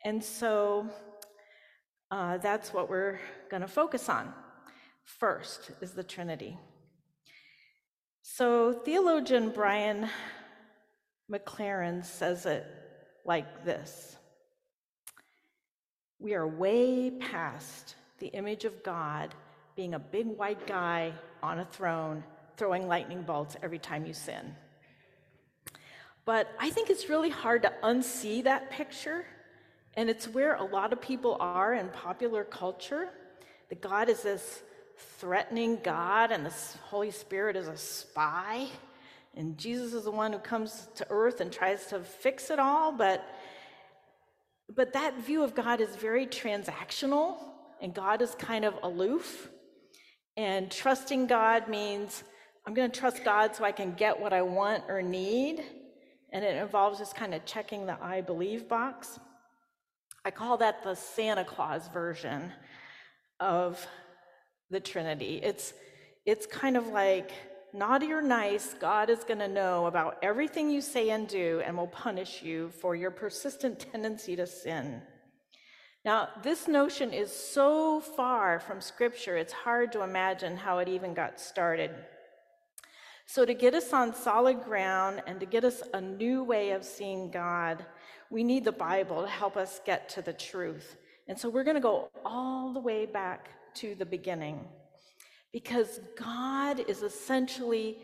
[0.06, 0.88] And so
[2.10, 4.32] uh, that's what we're going to focus on.
[5.04, 6.56] First is the Trinity.
[8.22, 10.08] So theologian Brian
[11.30, 12.66] McLaren says it
[13.26, 14.16] like this
[16.18, 19.34] We are way past the image of God
[19.74, 21.12] being a big white guy
[21.42, 22.24] on a throne
[22.56, 24.54] throwing lightning bolts every time you sin.
[26.24, 29.24] But I think it's really hard to unsee that picture,
[29.94, 33.10] and it's where a lot of people are in popular culture.
[33.68, 34.62] That God is this
[35.18, 36.54] threatening God, and the
[36.84, 38.66] Holy Spirit is a spy,
[39.36, 42.90] and Jesus is the one who comes to earth and tries to fix it all.
[42.90, 43.22] But,
[44.74, 47.36] but that view of God is very transactional
[47.80, 49.48] and God is kind of aloof.
[50.36, 52.22] And trusting God means
[52.66, 55.62] I'm going to trust God so I can get what I want or need.
[56.32, 59.18] And it involves just kind of checking the I believe box.
[60.24, 62.52] I call that the Santa Claus version
[63.40, 63.86] of
[64.70, 65.40] the Trinity.
[65.42, 65.72] It's,
[66.24, 67.30] it's kind of like
[67.76, 71.76] naughty or nice, God is going to know about everything you say and do and
[71.76, 75.02] will punish you for your persistent tendency to sin.
[76.06, 81.14] Now, this notion is so far from Scripture, it's hard to imagine how it even
[81.14, 81.90] got started.
[83.26, 86.84] So, to get us on solid ground and to get us a new way of
[86.84, 87.84] seeing God,
[88.30, 90.96] we need the Bible to help us get to the truth.
[91.26, 94.60] And so, we're going to go all the way back to the beginning
[95.52, 97.98] because God is essentially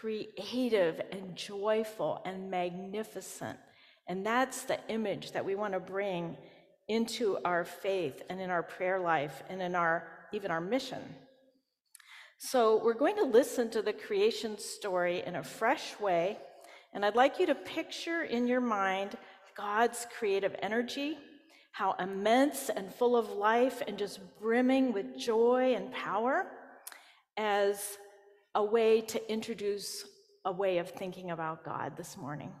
[0.00, 3.58] creative and joyful and magnificent.
[4.06, 6.36] And that's the image that we want to bring
[6.88, 11.02] into our faith and in our prayer life and in our even our mission.
[12.38, 16.38] So we're going to listen to the creation story in a fresh way,
[16.92, 19.16] and I'd like you to picture in your mind
[19.56, 21.18] God's creative energy,
[21.72, 26.46] how immense and full of life and just brimming with joy and power
[27.36, 27.98] as
[28.54, 30.04] a way to introduce
[30.44, 32.52] a way of thinking about God this morning.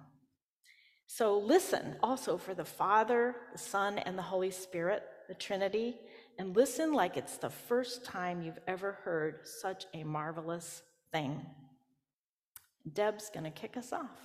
[1.10, 5.96] So listen also for the Father, the Son, and the Holy Spirit, the Trinity,
[6.38, 11.46] and listen like it's the first time you've ever heard such a marvelous thing.
[12.92, 14.20] Deb's going to kick us off.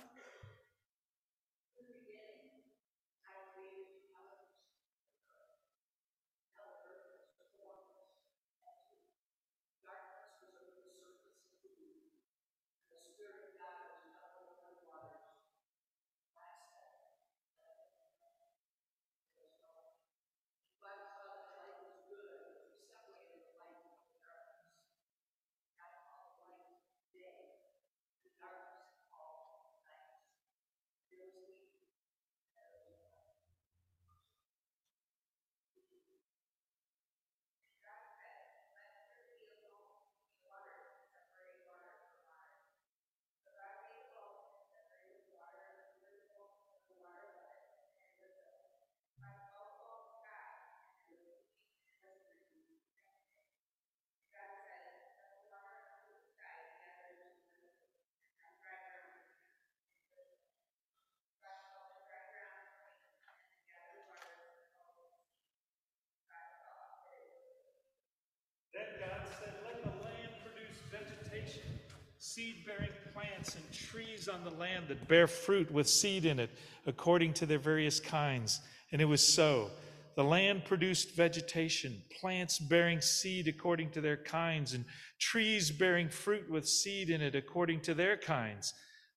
[72.34, 76.50] Seed bearing plants and trees on the land that bear fruit with seed in it,
[76.84, 78.60] according to their various kinds.
[78.90, 79.70] And it was so.
[80.16, 84.84] The land produced vegetation, plants bearing seed according to their kinds, and
[85.20, 88.74] trees bearing fruit with seed in it according to their kinds.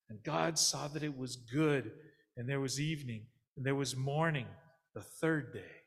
[0.09, 1.91] And God saw that it was good,
[2.35, 4.45] and there was evening, and there was morning,
[4.93, 5.86] the third day.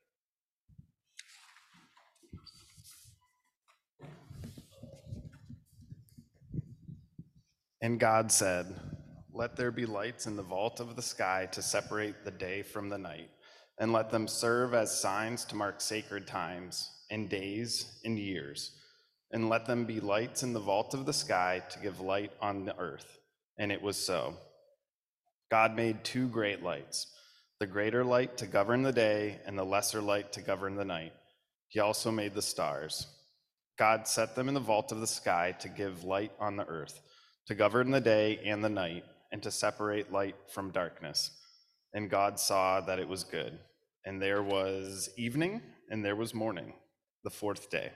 [7.82, 8.74] And God said,
[9.32, 12.90] Let there be lights in the vault of the sky to separate the day from
[12.90, 13.30] the night,
[13.78, 18.72] and let them serve as signs to mark sacred times, and days, and years.
[19.32, 22.66] And let them be lights in the vault of the sky to give light on
[22.66, 23.18] the earth.
[23.56, 24.34] And it was so.
[25.50, 27.06] God made two great lights
[27.60, 31.12] the greater light to govern the day, and the lesser light to govern the night.
[31.68, 33.06] He also made the stars.
[33.78, 37.00] God set them in the vault of the sky to give light on the earth
[37.50, 41.32] to govern the day and the night, and to separate light from darkness.
[41.92, 43.58] And God saw that it was good.
[44.06, 46.74] And there was evening, and there was morning,
[47.24, 47.90] the fourth day.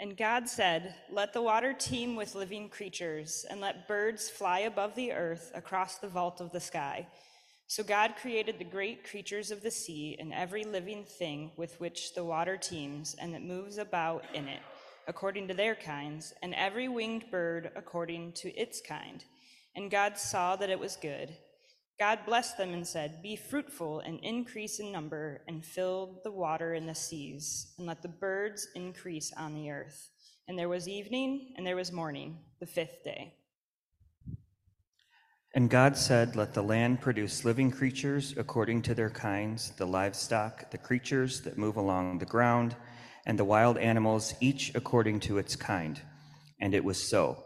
[0.00, 4.94] And God said, Let the water teem with living creatures, and let birds fly above
[4.94, 7.06] the earth across the vault of the sky.
[7.66, 12.14] So God created the great creatures of the sea and every living thing with which
[12.14, 14.62] the water teems and that moves about in it
[15.08, 19.24] according to their kinds, and every winged bird according to its kind.
[19.74, 21.36] And God saw that it was good.
[21.98, 26.74] God blessed them and said, Be fruitful and increase in number, and fill the water
[26.74, 30.10] in the seas, and let the birds increase on the earth.
[30.48, 33.34] And there was evening, and there was morning, the fifth day.
[35.54, 40.70] And God said, Let the land produce living creatures according to their kinds, the livestock,
[40.70, 42.76] the creatures that move along the ground
[43.26, 46.00] and the wild animals, each according to its kind.
[46.60, 47.42] And it was so.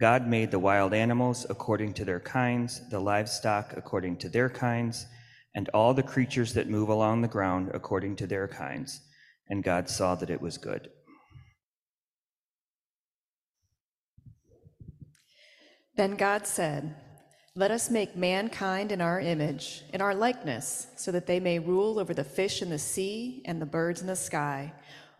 [0.00, 5.06] God made the wild animals according to their kinds, the livestock according to their kinds,
[5.54, 9.00] and all the creatures that move along the ground according to their kinds.
[9.48, 10.90] And God saw that it was good.
[15.94, 16.96] Then God said,
[17.54, 21.98] Let us make mankind in our image, in our likeness, so that they may rule
[21.98, 24.72] over the fish in the sea and the birds in the sky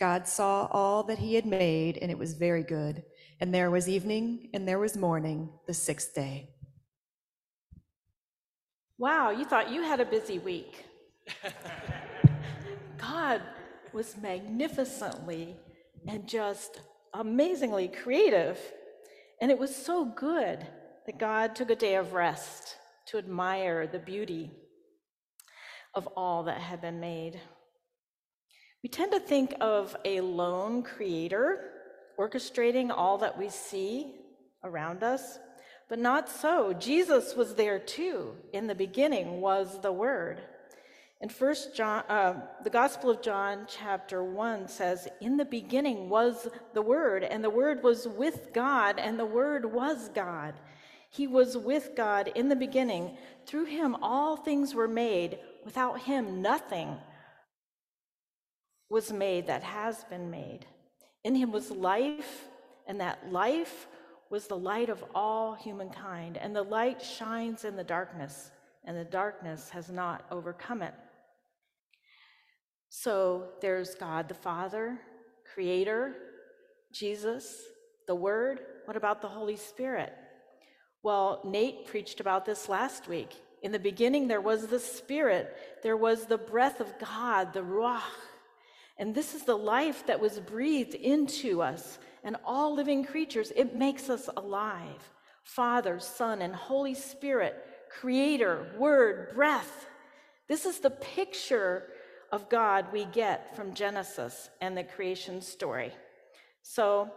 [0.00, 3.02] God saw all that he had made, and it was very good.
[3.40, 6.50] And there was evening, and there was morning, the sixth day.
[8.98, 10.84] Wow, you thought you had a busy week.
[12.98, 13.42] God
[13.92, 15.56] was magnificently
[16.06, 16.80] and just
[17.12, 18.58] amazingly creative.
[19.40, 20.66] And it was so good
[21.06, 22.76] that God took a day of rest
[23.08, 24.50] to admire the beauty
[25.94, 27.40] of all that had been made.
[28.84, 31.70] We tend to think of a lone creator
[32.18, 34.14] orchestrating all that we see
[34.62, 35.38] around us,
[35.88, 36.74] but not so.
[36.74, 38.36] Jesus was there too.
[38.52, 40.42] In the beginning was the Word.
[41.22, 46.46] In First John, uh, the Gospel of John, chapter one says, "In the beginning was
[46.74, 50.60] the Word, and the Word was with God, and the Word was God.
[51.08, 53.16] He was with God in the beginning.
[53.46, 55.38] Through Him all things were made.
[55.64, 56.98] Without Him nothing."
[58.94, 60.64] Was made that has been made.
[61.24, 62.44] In him was life,
[62.86, 63.88] and that life
[64.30, 66.36] was the light of all humankind.
[66.36, 68.52] And the light shines in the darkness,
[68.84, 70.94] and the darkness has not overcome it.
[72.88, 75.00] So there's God the Father,
[75.52, 76.14] Creator,
[76.92, 77.62] Jesus,
[78.06, 78.60] the Word.
[78.84, 80.12] What about the Holy Spirit?
[81.02, 83.32] Well, Nate preached about this last week.
[83.60, 88.02] In the beginning, there was the Spirit, there was the breath of God, the Ruach
[88.98, 93.52] and this is the life that was breathed into us and all living creatures.
[93.54, 95.10] It makes us alive.
[95.42, 97.54] Father, Son, and Holy Spirit,
[98.00, 99.86] Creator, Word, breath.
[100.48, 101.88] This is the picture
[102.32, 105.92] of God we get from Genesis and the creation story.
[106.62, 107.10] So,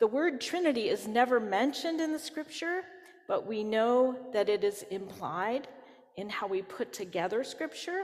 [0.00, 2.82] the word Trinity is never mentioned in the scripture,
[3.26, 5.68] but we know that it is implied
[6.16, 8.02] in how we put together scripture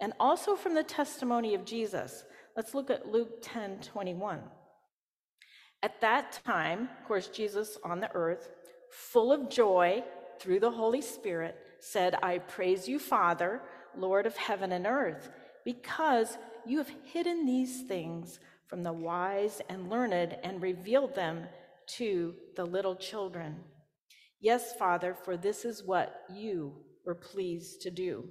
[0.00, 2.24] and also from the testimony of Jesus.
[2.58, 4.40] Let's look at Luke 10 21.
[5.80, 8.48] At that time, of course, Jesus on the earth,
[8.90, 10.02] full of joy
[10.40, 13.62] through the Holy Spirit, said, I praise you, Father,
[13.96, 15.30] Lord of heaven and earth,
[15.64, 16.36] because
[16.66, 21.44] you have hidden these things from the wise and learned and revealed them
[21.98, 23.54] to the little children.
[24.40, 26.72] Yes, Father, for this is what you
[27.06, 28.24] were pleased to do.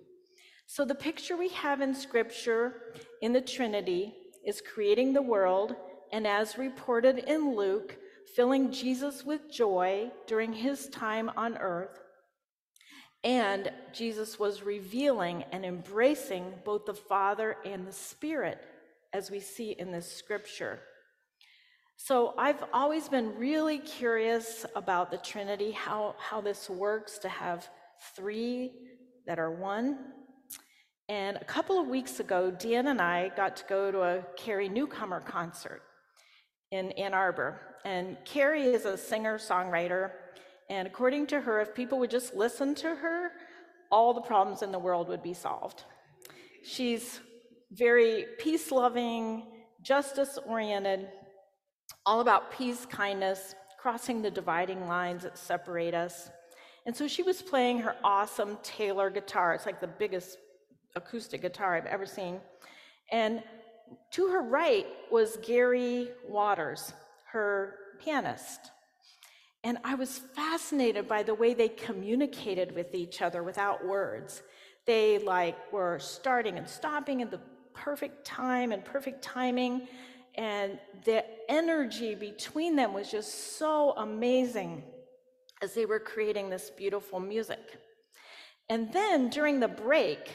[0.70, 2.74] So, the picture we have in Scripture
[3.22, 4.14] in the Trinity
[4.46, 5.76] is creating the world,
[6.12, 7.96] and as reported in Luke,
[8.36, 11.98] filling Jesus with joy during his time on earth.
[13.24, 18.60] And Jesus was revealing and embracing both the Father and the Spirit,
[19.14, 20.82] as we see in this scripture.
[21.96, 27.70] So I've always been really curious about the Trinity, how, how this works to have
[28.16, 28.74] three
[29.26, 29.98] that are one.
[31.10, 34.68] And a couple of weeks ago, Dan and I got to go to a Carrie
[34.68, 35.82] Newcomer concert
[36.72, 37.62] in Ann Arbor.
[37.86, 40.12] And Carrie is a singer songwriter.
[40.70, 43.32] And according to her, if people would just listen to her,
[43.90, 45.84] all the problems in the world would be solved.
[46.62, 47.22] She's
[47.72, 49.46] very peace loving,
[49.82, 51.08] justice oriented,
[52.06, 56.30] all about peace, kindness, crossing the dividing lines that separate us.
[56.86, 59.54] And so she was playing her awesome Taylor guitar.
[59.54, 60.38] It's like the biggest
[60.98, 62.40] acoustic guitar I've ever seen.
[63.12, 63.42] And
[64.12, 66.94] to her right was Gary Walters,
[67.32, 68.72] her pianist.
[69.64, 74.44] And I was fascinated by the way they communicated with each other without words.
[74.86, 77.42] They like were starting and stopping at the
[77.74, 79.88] perfect time and perfect timing.
[80.36, 84.84] And the energy between them was just so amazing
[85.62, 87.80] as they were creating this beautiful music.
[88.70, 90.30] And then during the break,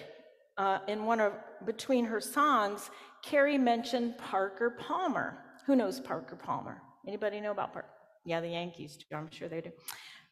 [0.58, 1.32] uh, in one of
[1.64, 2.90] between her songs,
[3.22, 5.38] Carrie mentioned Parker Palmer.
[5.66, 6.82] Who knows Parker Palmer?
[7.06, 7.88] Anybody know about Parker?
[8.24, 9.16] Yeah, the Yankees do.
[9.16, 9.70] I'm sure they do.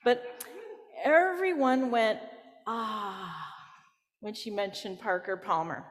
[0.05, 0.23] But
[1.05, 2.21] everyone went,
[2.67, 3.51] ah,
[4.21, 5.85] when she mentioned Parker Palmer.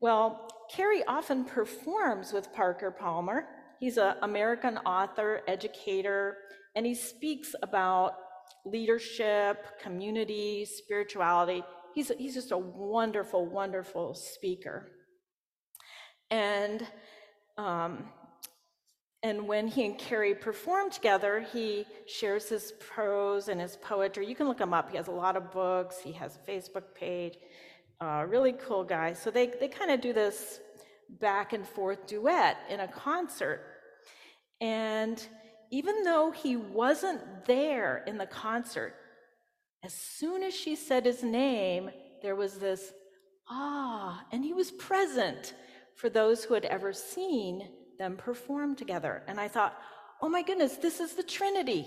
[0.00, 3.46] Well, Carrie often performs with Parker Palmer.
[3.80, 6.38] He's an American author, educator,
[6.74, 8.14] and he speaks about
[8.64, 11.62] leadership, community, spirituality.
[11.96, 14.86] He's, he's just a wonderful, wonderful speaker.
[16.30, 16.86] And
[17.56, 18.10] um,
[19.22, 24.26] and when he and Carrie perform together, he shares his prose and his poetry.
[24.26, 24.90] You can look him up.
[24.90, 25.98] He has a lot of books.
[25.98, 27.38] He has a Facebook page.
[27.98, 29.14] Uh, really cool guy.
[29.14, 30.60] So they, they kind of do this
[31.18, 33.62] back and forth duet in a concert.
[34.60, 35.26] And
[35.72, 38.94] even though he wasn't there in the concert,
[39.86, 41.90] as soon as she said his name,
[42.20, 42.92] there was this
[43.48, 45.54] ah, and he was present
[45.94, 47.68] for those who had ever seen
[47.98, 49.22] them perform together.
[49.28, 49.80] And I thought,
[50.20, 51.86] oh my goodness, this is the Trinity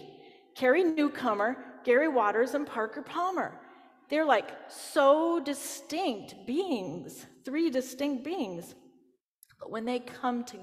[0.55, 3.59] Carrie Newcomer, Gary Walters, and Parker Palmer.
[4.09, 8.75] They're like so distinct beings, three distinct beings.
[9.59, 10.57] But when they come to,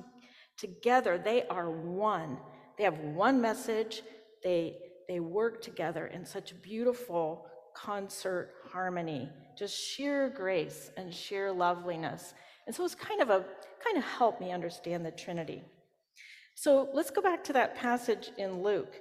[0.56, 2.38] together, they are one.
[2.78, 4.02] They have one message.
[4.42, 12.34] They, they work together in such beautiful concert harmony, just sheer grace and sheer loveliness.
[12.66, 13.44] And so it's kind of a
[13.84, 15.62] kind of helped me understand the Trinity.
[16.54, 18.96] So let's go back to that passage in Luke.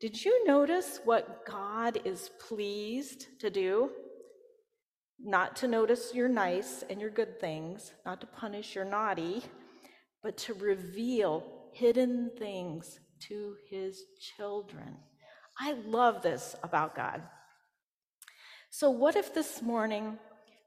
[0.00, 3.90] Did you notice what God is pleased to do?
[5.18, 9.42] Not to notice your nice and your good things, not to punish your naughty,
[10.22, 14.02] but to reveal hidden things to his
[14.36, 14.96] children.
[15.60, 17.22] I love this about God.
[18.70, 20.18] So, what if this morning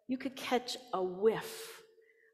[0.07, 1.83] you could catch a whiff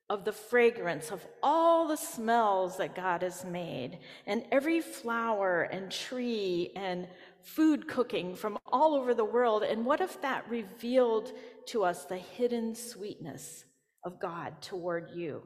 [0.09, 5.91] of the fragrance of all the smells that God has made, and every flower and
[5.91, 7.07] tree and
[7.43, 9.63] food cooking from all over the world.
[9.63, 11.31] And what if that revealed
[11.67, 13.65] to us the hidden sweetness
[14.03, 15.43] of God toward you?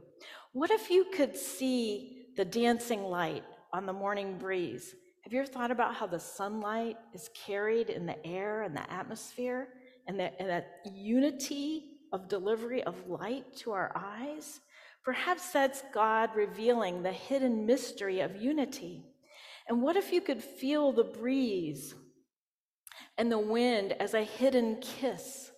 [0.54, 4.96] What if you could see the dancing light on the morning breeze?
[5.24, 8.92] Have you ever thought about how the sunlight is carried in the air and the
[8.92, 9.70] atmosphere
[10.06, 14.60] and, the, and that unity of delivery of light to our eyes?
[15.02, 19.06] Perhaps that's God revealing the hidden mystery of unity.
[19.70, 21.96] And what if you could feel the breeze
[23.18, 25.52] and the wind as a hidden kiss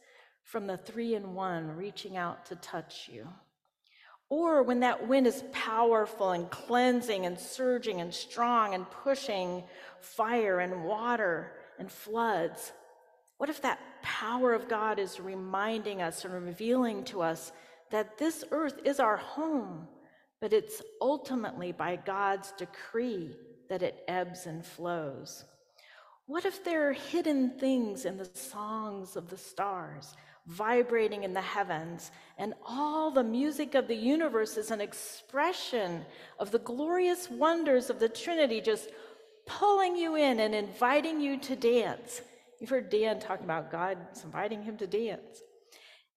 [0.43, 3.27] from the three in one reaching out to touch you?
[4.29, 9.63] Or when that wind is powerful and cleansing and surging and strong and pushing
[9.99, 12.73] fire and water and floods,
[13.37, 17.51] what if that power of God is reminding us and revealing to us
[17.91, 19.87] that this earth is our home,
[20.41, 23.35] but it's ultimately by God's decree
[23.69, 25.45] that it ebbs and flows?
[26.27, 30.15] What if there are hidden things in the songs of the stars,
[30.47, 36.05] vibrating in the heavens, and all the music of the universe is an expression
[36.39, 38.89] of the glorious wonders of the Trinity, just
[39.47, 42.21] pulling you in and inviting you to dance?
[42.59, 45.41] You've heard Dan talk about God inviting him to dance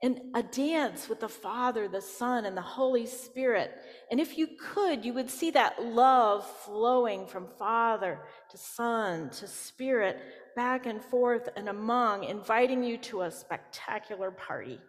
[0.02, 3.72] and a dance with the Father, the Son, and the Holy Spirit.
[4.10, 9.48] And if you could, you would see that love flowing from Father to Son to
[9.48, 10.18] Spirit,
[10.58, 14.80] back and forth and among, inviting you to a spectacular party.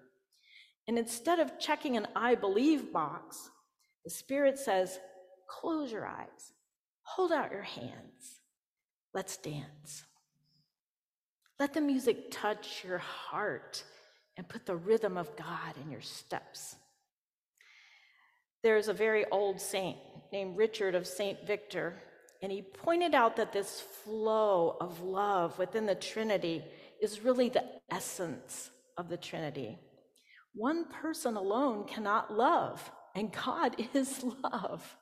[0.88, 3.52] And instead of checking an I believe box,
[4.04, 5.00] the Spirit says,
[5.48, 6.54] close your eyes,
[7.04, 8.40] hold out your hands,
[9.14, 10.06] let's dance.
[11.60, 13.84] Let the music touch your heart
[14.38, 16.78] and put the rhythm of God in your steps.
[18.64, 20.00] There's a very old saint
[20.34, 21.46] named Richard of St.
[21.46, 22.02] Victor,
[22.41, 26.64] and he pointed out that this flow of love within the Trinity
[27.02, 29.78] is really the essence of the Trinity.
[30.53, 34.98] One person alone cannot love, and God is love.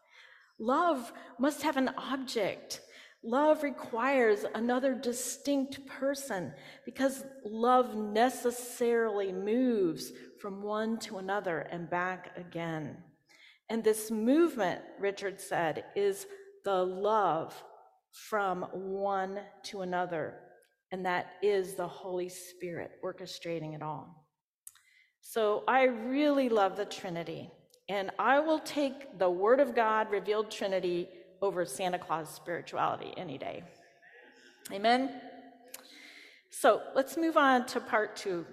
[0.60, 2.82] Love must have an object,
[3.24, 6.54] Love requires another distinct person
[6.86, 12.96] because love necessarily moves from one to another and back again.
[13.70, 16.28] And this movement, Richard said, is
[16.68, 17.64] the love
[18.12, 20.34] from one to another.
[20.92, 24.28] And that is the Holy Spirit orchestrating it all.
[25.22, 27.50] So I really love the Trinity.
[27.88, 31.08] And I will take the Word of God revealed Trinity
[31.42, 33.64] over Santa Claus spirituality any day.
[34.74, 35.22] Amen?
[36.50, 38.46] So let's move on to part two.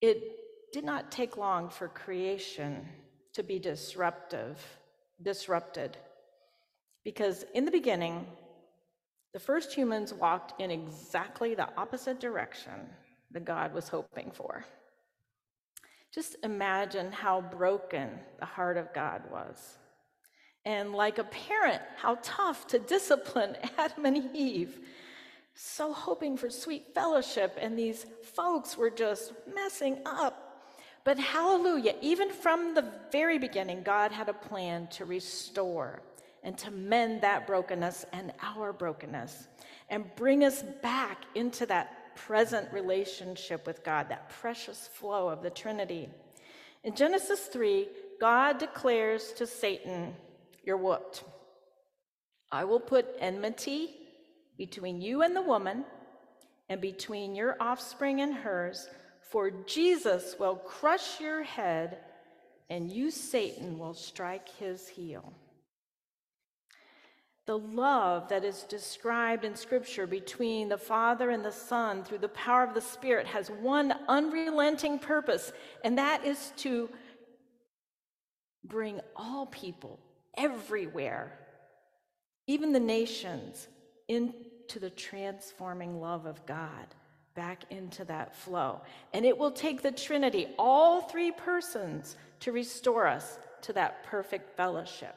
[0.00, 0.22] It
[0.72, 2.86] did not take long for creation
[3.32, 4.64] to be disruptive,
[5.20, 5.96] disrupted,
[7.04, 8.26] because in the beginning,
[9.32, 12.72] the first humans walked in exactly the opposite direction
[13.32, 14.64] that God was hoping for.
[16.12, 19.78] Just imagine how broken the heart of God was
[20.64, 24.78] and like a parent, how tough to discipline Adam and Eve.
[25.54, 30.40] So hoping for sweet fellowship, and these folks were just messing up.
[31.04, 36.02] But hallelujah, even from the very beginning, God had a plan to restore
[36.44, 39.48] and to mend that brokenness and our brokenness
[39.88, 45.50] and bring us back into that present relationship with God, that precious flow of the
[45.50, 46.08] Trinity.
[46.84, 47.88] In Genesis 3,
[48.20, 50.14] God declares to Satan,
[50.62, 51.24] you're whooped.
[52.52, 53.96] I will put enmity
[54.56, 55.84] between you and the woman,
[56.68, 58.88] and between your offspring and hers,
[59.20, 61.98] for Jesus will crush your head,
[62.70, 65.32] and you, Satan, will strike his heel.
[67.46, 72.28] The love that is described in Scripture between the Father and the Son through the
[72.28, 75.52] power of the Spirit has one unrelenting purpose,
[75.82, 76.88] and that is to
[78.64, 80.00] bring all people
[80.38, 81.38] everywhere,
[82.46, 83.68] even the nations,
[84.08, 86.86] into the transforming love of God,
[87.34, 88.80] back into that flow.
[89.12, 94.56] And it will take the Trinity, all three persons, to restore us to that perfect
[94.56, 95.14] fellowship.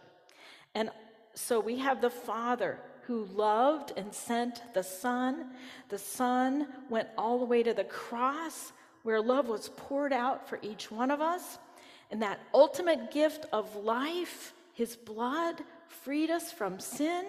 [0.75, 0.89] And
[1.38, 5.51] so we have the Father who loved and sent the Son.
[5.89, 8.73] The Son went all the way to the cross
[9.03, 11.59] where love was poured out for each one of us.
[12.11, 17.26] And that ultimate gift of life his blood freed us from sin.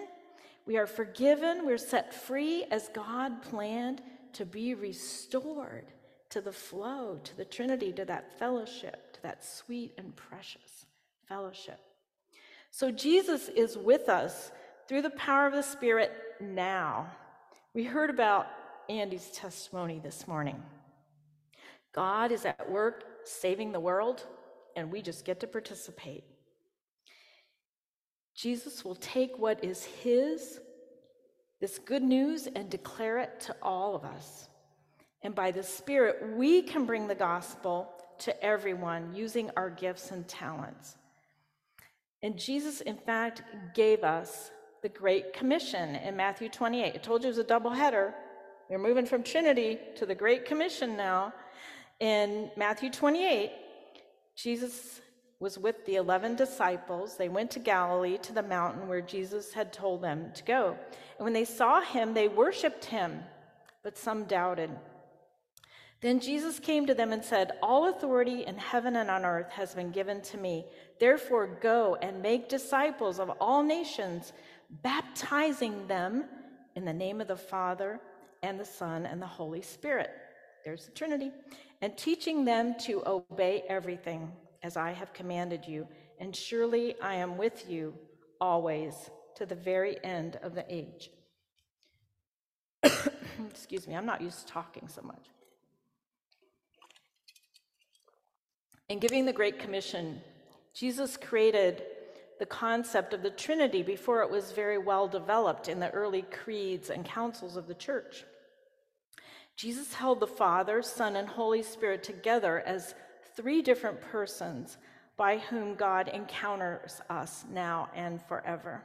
[0.67, 1.65] We are forgiven.
[1.65, 4.03] We're set free as God planned
[4.33, 5.85] to be restored
[6.29, 10.85] to the flow, to the Trinity, to that fellowship, to that sweet and precious
[11.27, 11.79] fellowship.
[12.71, 14.51] So Jesus is with us
[14.87, 17.11] through the power of the Spirit now.
[17.73, 18.47] We heard about
[18.89, 20.61] Andy's testimony this morning.
[21.93, 24.25] God is at work saving the world,
[24.75, 26.23] and we just get to participate.
[28.35, 30.59] Jesus will take what is His,
[31.59, 34.47] this good news, and declare it to all of us.
[35.21, 40.27] And by the Spirit, we can bring the gospel to everyone using our gifts and
[40.27, 40.95] talents.
[42.21, 43.43] And Jesus, in fact,
[43.73, 44.51] gave us
[44.81, 46.93] the Great Commission in Matthew 28.
[46.93, 48.13] I told you it was a double header.
[48.69, 51.33] We're moving from Trinity to the Great Commission now.
[51.99, 53.51] In Matthew 28,
[54.35, 55.01] Jesus
[55.39, 57.15] was with the 11 disciples.
[57.15, 60.77] They went to Galilee to the mountain where Jesus had told them to go.
[61.17, 63.21] And when they saw him, they worshiped him,
[63.83, 64.69] but some doubted.
[66.01, 69.75] Then Jesus came to them and said, All authority in heaven and on earth has
[69.75, 70.65] been given to me.
[70.99, 74.31] Therefore, go and make disciples of all nations,
[74.69, 76.25] baptizing them
[76.75, 77.99] in the name of the Father
[78.43, 80.11] and the Son and the Holy Spirit.
[80.63, 81.31] There's the Trinity.
[81.81, 84.31] And teaching them to obey everything
[84.63, 85.87] as I have commanded you.
[86.19, 87.93] And surely I am with you
[88.39, 88.93] always
[89.35, 91.11] to the very end of the age.
[93.49, 95.25] Excuse me, I'm not used to talking so much.
[98.89, 100.19] In giving the Great Commission,
[100.73, 101.83] Jesus created
[102.39, 106.89] the concept of the Trinity before it was very well developed in the early creeds
[106.89, 108.23] and councils of the church.
[109.55, 112.95] Jesus held the Father, Son, and Holy Spirit together as
[113.35, 114.77] three different persons
[115.17, 118.83] by whom God encounters us now and forever.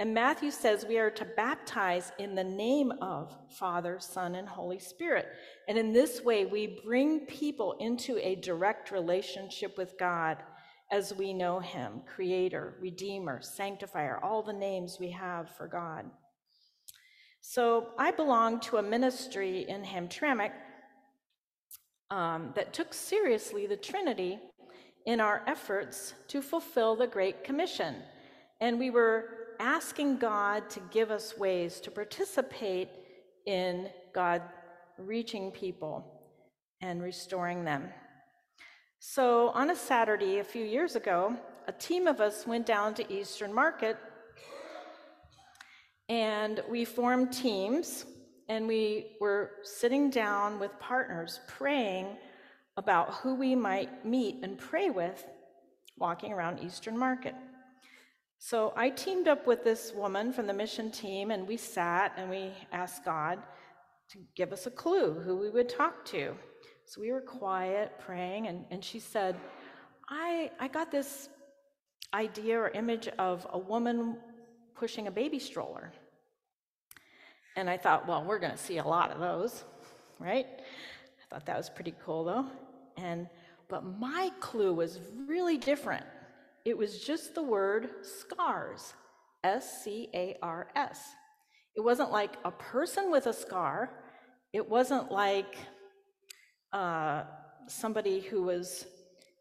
[0.00, 4.78] And Matthew says we are to baptize in the name of Father, Son, and Holy
[4.78, 5.26] Spirit.
[5.68, 10.38] And in this way, we bring people into a direct relationship with God
[10.90, 16.06] as we know Him Creator, Redeemer, Sanctifier, all the names we have for God.
[17.42, 20.52] So I belong to a ministry in Hamtramck
[22.10, 24.38] um, that took seriously the Trinity
[25.04, 27.96] in our efforts to fulfill the Great Commission.
[28.62, 32.88] And we were asking God to give us ways to participate
[33.46, 34.42] in God
[34.98, 36.04] reaching people
[36.80, 37.90] and restoring them.
[38.98, 41.36] So on a Saturday a few years ago,
[41.68, 43.96] a team of us went down to Eastern Market
[46.08, 48.06] and we formed teams
[48.48, 52.16] and we were sitting down with partners praying
[52.76, 55.24] about who we might meet and pray with
[55.98, 57.34] walking around Eastern Market.
[58.42, 62.30] So I teamed up with this woman from the mission team and we sat and
[62.30, 63.38] we asked God
[64.12, 66.34] to give us a clue who we would talk to.
[66.86, 69.36] So we were quiet praying and, and she said,
[70.08, 71.28] I, I got this
[72.14, 74.16] idea or image of a woman
[74.74, 75.92] pushing a baby stroller.
[77.56, 79.64] And I thought, well, we're going to see a lot of those,
[80.18, 80.46] right?
[80.46, 82.46] I thought that was pretty cool, though.
[82.96, 83.28] And
[83.68, 86.06] but my clue was really different.
[86.64, 88.94] It was just the word scars,
[89.42, 91.14] S C A R S.
[91.76, 93.90] It wasn't like a person with a scar.
[94.52, 95.56] It wasn't like
[96.72, 97.22] uh,
[97.68, 98.86] somebody who was,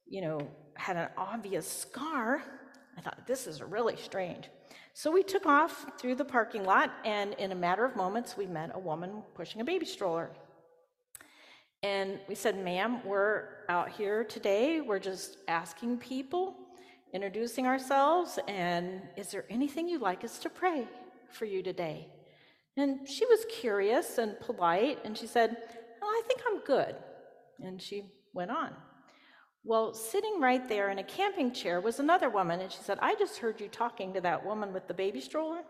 [0.07, 0.39] you know,
[0.75, 2.41] had an obvious scar.
[2.97, 4.49] I thought, this is really strange.
[4.93, 8.45] So we took off through the parking lot, and in a matter of moments, we
[8.45, 10.29] met a woman pushing a baby stroller.
[11.81, 14.81] And we said, Ma'am, we're out here today.
[14.81, 16.55] We're just asking people,
[17.13, 20.87] introducing ourselves, and is there anything you'd like us to pray
[21.31, 22.07] for you today?
[22.77, 25.57] And she was curious and polite, and she said,
[26.01, 26.95] well, I think I'm good.
[27.59, 28.73] And she went on.
[29.63, 33.15] Well, sitting right there in a camping chair was another woman, and she said, I
[33.15, 35.61] just heard you talking to that woman with the baby stroller.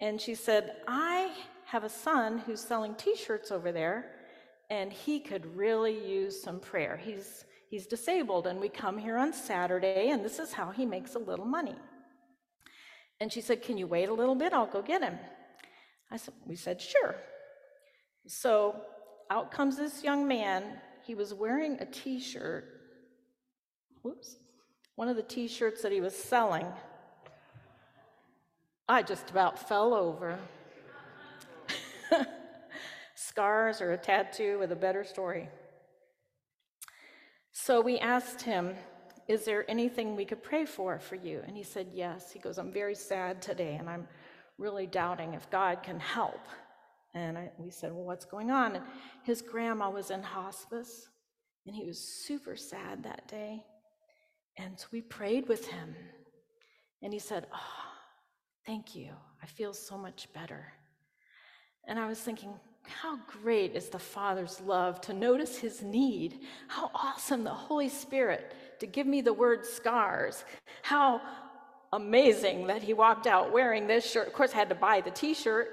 [0.00, 1.32] And she said, I
[1.64, 4.12] have a son who's selling t shirts over there,
[4.70, 7.00] and he could really use some prayer.
[7.02, 11.14] He's, he's disabled, and we come here on Saturday, and this is how he makes
[11.14, 11.76] a little money.
[13.20, 14.52] And she said, Can you wait a little bit?
[14.52, 15.18] I'll go get him.
[16.10, 17.16] I said, We said, Sure.
[18.26, 18.76] So
[19.30, 20.64] out comes this young man.
[21.04, 22.78] He was wearing a t shirt
[24.02, 24.36] whoops,
[24.94, 26.66] one of the t shirts that he was selling,
[28.88, 30.38] I just about fell over.
[33.14, 35.48] Scars or a tattoo with a better story.
[37.60, 38.76] So we asked him,
[39.26, 41.42] Is there anything we could pray for for you?
[41.46, 42.30] And he said, Yes.
[42.30, 44.06] He goes, I'm very sad today, and I'm
[44.58, 46.40] really doubting if God can help.
[47.14, 48.76] And I, we said, Well, what's going on?
[48.76, 48.84] And
[49.24, 51.08] his grandma was in hospice,
[51.66, 53.64] and he was super sad that day.
[54.56, 55.96] And so we prayed with him.
[57.02, 57.90] And he said, Oh,
[58.66, 59.10] thank you.
[59.42, 60.72] I feel so much better.
[61.88, 62.54] And I was thinking,
[62.88, 66.40] how great is the Father's love to notice his need?
[66.66, 70.44] How awesome the Holy Spirit to give me the word scars.
[70.82, 71.20] How
[71.92, 74.26] amazing that he walked out wearing this shirt.
[74.26, 75.68] Of course, I had to buy the t shirt.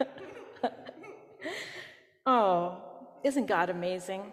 [2.26, 2.78] oh,
[3.22, 4.32] isn't God amazing?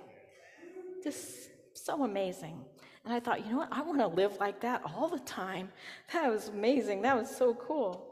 [1.04, 2.60] Just so amazing.
[3.06, 3.70] And I thought, you know what?
[3.72, 5.70] I want to live like that all the time.
[6.14, 7.02] That was amazing.
[7.02, 8.08] That was so cool.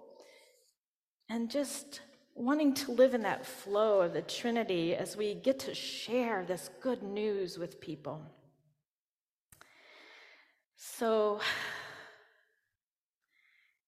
[1.29, 2.01] And just
[2.35, 6.69] wanting to live in that flow of the Trinity as we get to share this
[6.81, 8.21] good news with people.
[10.75, 11.41] So,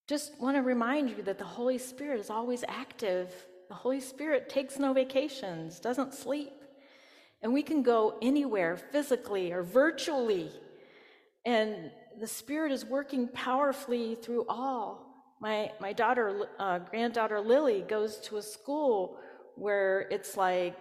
[0.07, 3.34] just want to remind you that the Holy Spirit is always active.
[3.69, 6.51] The Holy Spirit takes no vacations, doesn't sleep.
[7.41, 10.51] And we can go anywhere physically or virtually
[11.45, 15.11] and the Spirit is working powerfully through all.
[15.41, 19.18] My, my daughter, uh, granddaughter Lily, goes to a school
[19.55, 20.77] where it's like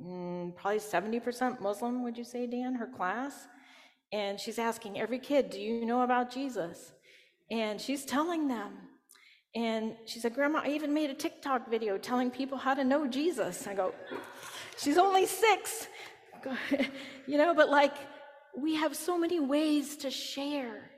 [0.00, 3.48] mm, probably 70% Muslim, would you say, Dan, her class?
[4.12, 6.92] And she's asking every kid, Do you know about Jesus?
[7.50, 8.74] And she's telling them.
[9.56, 13.08] And she said, Grandma, I even made a TikTok video telling people how to know
[13.08, 13.66] Jesus.
[13.66, 13.92] I go,
[14.78, 15.88] She's only six.
[17.26, 17.96] you know, but like,
[18.56, 20.90] we have so many ways to share.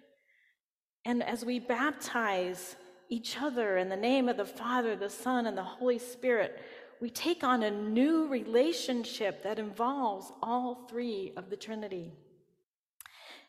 [1.07, 2.77] And as we baptize
[3.09, 6.61] each other in the name of the Father, the Son, and the Holy Spirit,
[7.01, 12.13] we take on a new relationship that involves all three of the Trinity.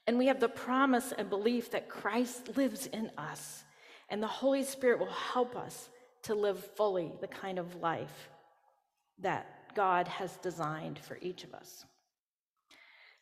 [0.05, 3.63] And we have the promise and belief that Christ lives in us,
[4.09, 5.89] and the Holy Spirit will help us
[6.23, 8.29] to live fully the kind of life
[9.19, 11.85] that God has designed for each of us.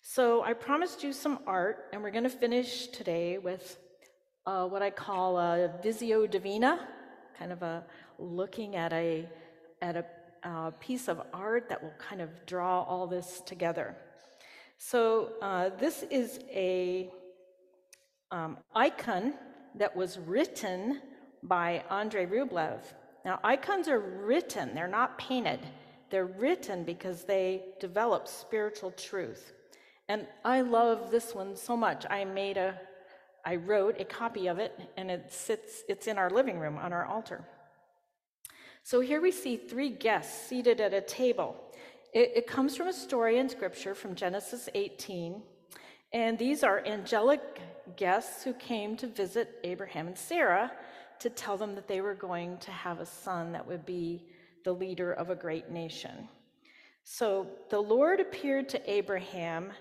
[0.01, 3.79] So I promised you some art, and we're going to finish today with
[4.45, 6.87] uh, what I call a Visio Divina,
[7.37, 7.83] kind of a
[8.19, 9.27] looking at a
[9.81, 10.05] at a
[10.43, 13.95] uh, piece of art that will kind of draw all this together.
[14.77, 17.09] So uh, this is a
[18.31, 19.33] um, icon
[19.75, 21.01] that was written
[21.43, 22.79] by Andrei Rublev.
[23.23, 25.59] Now, icons are written; they're not painted.
[26.11, 29.53] They're written because they develop spiritual truth.
[30.07, 32.05] And I love this one so much.
[32.09, 32.79] I made a
[33.45, 36.91] I wrote a copy of it, and it sits, it's in our living room on
[36.91, 37.45] our altar.
[38.83, 41.55] So here we see three guests seated at a table.
[42.13, 45.41] It, it comes from a story in Scripture from Genesis 18,
[46.11, 47.41] and these are angelic
[47.97, 50.71] guests who came to visit Abraham and Sarah
[51.19, 54.25] to tell them that they were going to have a son that would be
[54.63, 56.27] the leader of a great nation.
[57.03, 59.71] So the Lord appeared to Abraham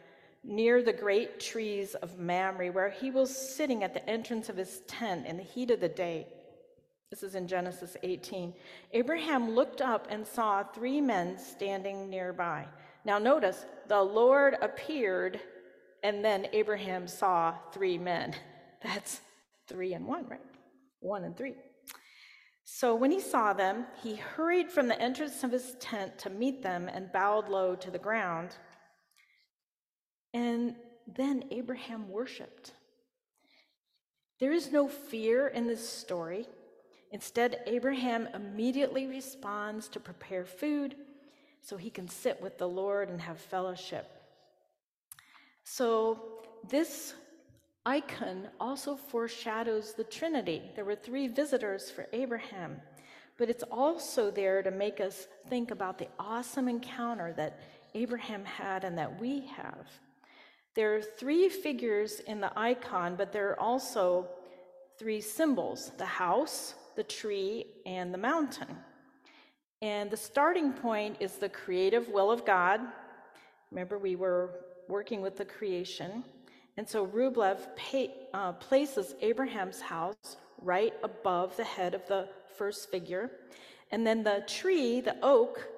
[0.44, 4.80] near the great trees of Mamre, where he was sitting at the entrance of his
[4.86, 6.26] tent in the heat of the day.
[7.10, 8.52] This is in Genesis 18.
[8.92, 12.66] Abraham looked up and saw three men standing nearby.
[13.04, 15.40] Now, notice the Lord appeared,
[16.02, 18.34] and then Abraham saw three men.
[18.82, 19.20] That's
[19.68, 20.40] three and one, right?
[21.00, 21.54] One and three.
[22.64, 26.62] So when he saw them, he hurried from the entrance of his tent to meet
[26.62, 28.56] them and bowed low to the ground.
[30.34, 30.74] And
[31.06, 32.72] then Abraham worshiped.
[34.40, 36.46] There is no fear in this story.
[37.12, 40.96] Instead, Abraham immediately responds to prepare food
[41.60, 44.10] so he can sit with the Lord and have fellowship.
[45.62, 46.20] So,
[46.68, 47.14] this
[47.86, 50.62] icon also foreshadows the Trinity.
[50.74, 52.80] There were three visitors for Abraham,
[53.38, 57.60] but it's also there to make us think about the awesome encounter that
[57.94, 59.86] Abraham had and that we have.
[60.74, 64.28] There are three figures in the icon, but there are also
[64.98, 68.76] three symbols the house, the tree, and the mountain.
[69.82, 72.80] And the starting point is the creative will of God.
[73.70, 76.24] Remember, we were working with the creation.
[76.76, 77.58] And so Rublev
[78.32, 83.30] uh, places Abraham's house right above the head of the first figure.
[83.92, 85.68] And then the tree, the oak,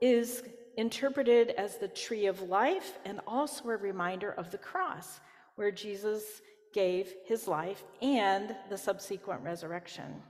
[0.00, 0.42] is
[0.76, 5.20] interpreted as the tree of life and also a reminder of the cross,
[5.56, 6.42] where Jesus
[6.72, 10.22] gave his life and the subsequent resurrection,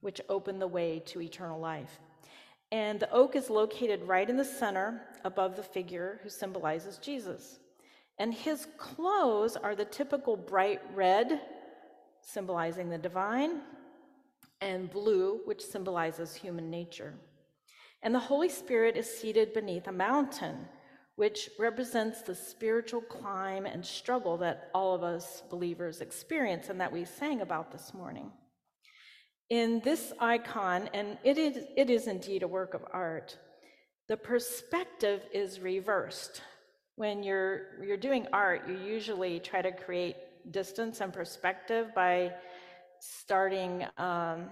[0.00, 1.98] which opened the way to eternal life.
[2.70, 7.58] And the oak is located right in the center above the figure who symbolizes Jesus.
[8.18, 11.40] And his clothes are the typical bright red,
[12.20, 13.62] symbolizing the divine,
[14.60, 17.14] and blue, which symbolizes human nature.
[18.02, 20.68] And the Holy Spirit is seated beneath a mountain,
[21.16, 26.92] which represents the spiritual climb and struggle that all of us believers experience and that
[26.92, 28.30] we sang about this morning.
[29.50, 33.36] In this icon, and it is, it is indeed a work of art,
[34.06, 36.42] the perspective is reversed.
[36.96, 40.16] When you're, you're doing art, you usually try to create
[40.50, 42.32] distance and perspective by
[43.00, 44.48] starting um,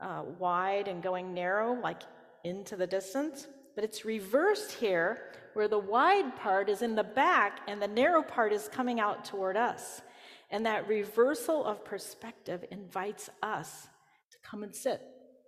[0.00, 2.02] uh, wide and going narrow, like
[2.44, 3.46] into the distance.
[3.74, 8.22] But it's reversed here, where the wide part is in the back and the narrow
[8.22, 10.02] part is coming out toward us.
[10.50, 13.88] And that reversal of perspective invites us
[14.32, 15.00] to come and sit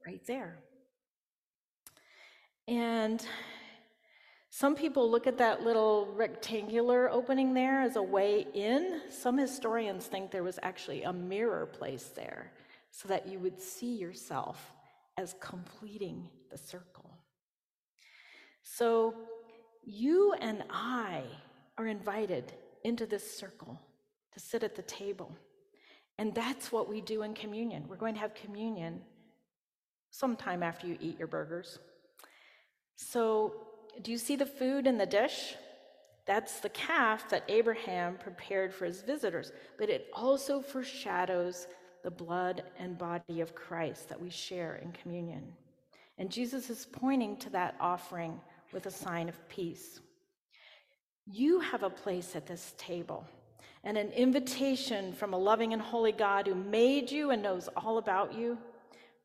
[0.07, 0.59] right there.
[2.69, 3.25] And
[4.51, 9.01] some people look at that little rectangular opening there as a way in.
[9.09, 12.53] Some historians think there was actually a mirror placed there
[12.93, 14.73] so that you would see yourself
[15.17, 17.11] as completing the circle.
[18.63, 19.15] So
[19.83, 21.23] you and I
[21.77, 22.53] are invited
[22.85, 23.81] into this circle.
[24.33, 25.31] to sit at the table.
[26.17, 27.85] And that's what we do in communion.
[27.87, 29.03] We're going to have communion
[30.11, 31.79] sometime after you eat your burgers.
[32.97, 33.53] So,
[34.01, 35.55] do you see the food in the dish?
[36.25, 41.67] That's the calf that Abraham prepared for his visitors, but it also foreshadows
[42.03, 45.53] the blood and body of Christ that we share in communion.
[46.19, 48.41] And Jesus is pointing to that offering
[48.73, 50.01] with a sign of peace.
[51.27, 53.27] You have a place at this table
[53.85, 57.99] and an invitation from a loving and holy God who made you and knows all
[57.99, 58.59] about you,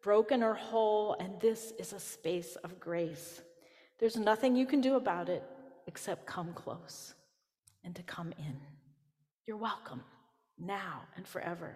[0.02, 3.42] broken or whole, and this is a space of grace.
[4.00, 5.44] There's nothing you can do about it
[5.88, 7.14] except come close
[7.84, 8.58] and to come in.
[9.46, 10.04] You're welcome
[10.60, 11.76] now and forever.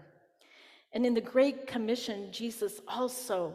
[0.93, 3.53] And in the Great Commission, Jesus also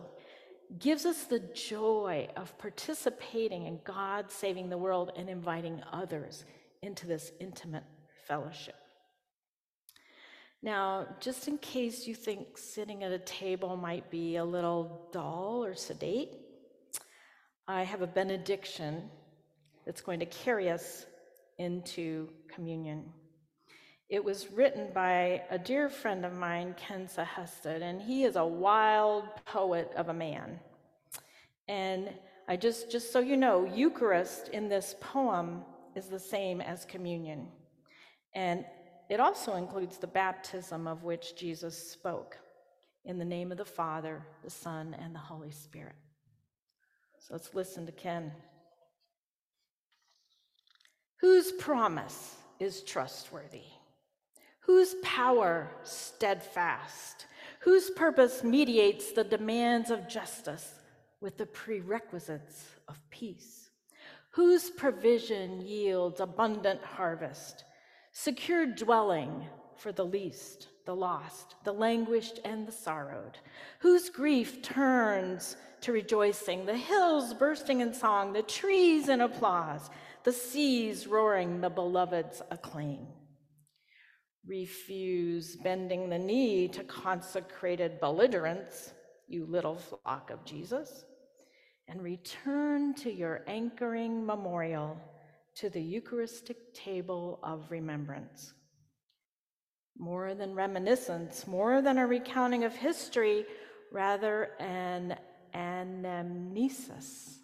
[0.79, 6.45] gives us the joy of participating in God saving the world and inviting others
[6.83, 7.85] into this intimate
[8.27, 8.75] fellowship.
[10.63, 15.63] Now, just in case you think sitting at a table might be a little dull
[15.65, 16.31] or sedate,
[17.69, 19.11] I have a benediction
[19.85, 21.07] that's going to carry us
[21.59, 23.05] into communion.
[24.09, 28.47] It was written by a dear friend of mine, Ken Sehested, and he is a
[28.47, 30.61] wild poet of a man.
[31.67, 32.11] And
[32.47, 35.65] I just, just so you know, Eucharist in this poem
[35.97, 37.49] is the same as communion.
[38.33, 38.65] And
[39.11, 42.39] it also includes the baptism of which Jesus spoke
[43.05, 45.97] in the name of the Father, the Son, and the Holy Spirit.
[47.19, 48.31] So let's listen to Ken.
[51.21, 53.63] Whose promise is trustworthy?
[54.67, 57.27] Whose power steadfast?
[57.61, 60.81] Whose purpose mediates the demands of justice
[61.21, 63.71] with the prerequisites of peace?
[64.31, 67.63] Whose provision yields abundant harvest,
[68.11, 73.39] secure dwelling for the least, the lost, the languished, and the sorrowed?
[73.79, 79.91] Whose grief turns to rejoicing, the hills bursting in song, the trees in applause,
[80.25, 83.07] the seas roaring the beloved's acclaim.
[84.47, 88.93] Refuse bending the knee to consecrated belligerents,
[89.29, 91.05] you little flock of Jesus,
[91.89, 95.01] and return to your anchoring memorial
[95.57, 98.55] to the Eucharistic table of remembrance.
[99.99, 103.47] More than reminiscence, more than a recounting of history,
[103.91, 105.17] rather an
[105.55, 107.37] anamnesis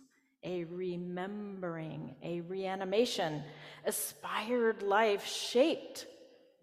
[0.44, 3.42] a remembering, a reanimation,
[3.86, 6.06] aspired life shaped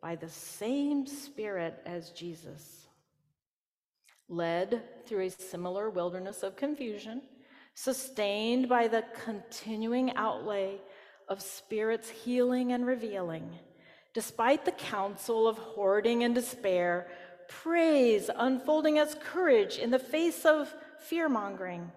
[0.01, 2.87] by the same Spirit as Jesus.
[4.27, 7.21] Led through a similar wilderness of confusion,
[7.73, 10.77] sustained by the continuing outlay
[11.27, 13.49] of Spirit's healing and revealing,
[14.13, 17.07] despite the counsel of hoarding and despair,
[17.47, 21.91] praise unfolding as courage in the face of fear mongering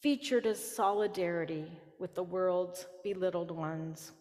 [0.00, 4.12] featured as solidarity with the world's belittled ones,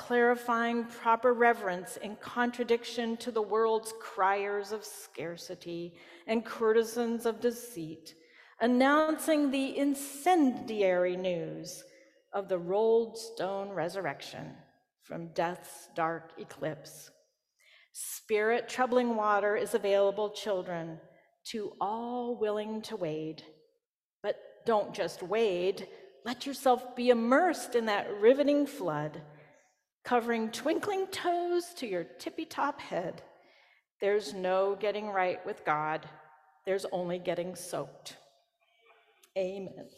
[0.00, 5.92] clarifying proper reverence in contradiction to the world's criers of scarcity
[6.26, 8.14] and courtesans of deceit,
[8.62, 11.84] announcing the incendiary news
[12.32, 14.50] of the rolled stone resurrection
[15.02, 17.10] from death's dark eclipse.
[17.92, 20.98] Spirit troubling water is available, children,
[21.44, 23.42] to all willing to wade
[24.22, 25.86] But don't just wade,
[26.24, 29.20] let yourself be immersed in that riveting flood,
[30.04, 33.22] covering twinkling toes to your tippy top head.
[34.00, 36.08] There's no getting right with God,
[36.66, 38.16] there's only getting soaked.
[39.36, 39.88] Amen.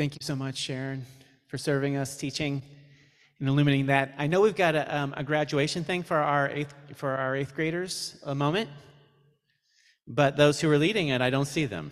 [0.00, 1.04] Thank you so much, Sharon,
[1.48, 2.62] for serving us, teaching,
[3.38, 4.14] and illuminating that.
[4.16, 7.54] I know we've got a, um, a graduation thing for our eighth for our eighth
[7.54, 8.16] graders.
[8.24, 8.70] A moment,
[10.06, 11.90] but those who are leading it, I don't see them.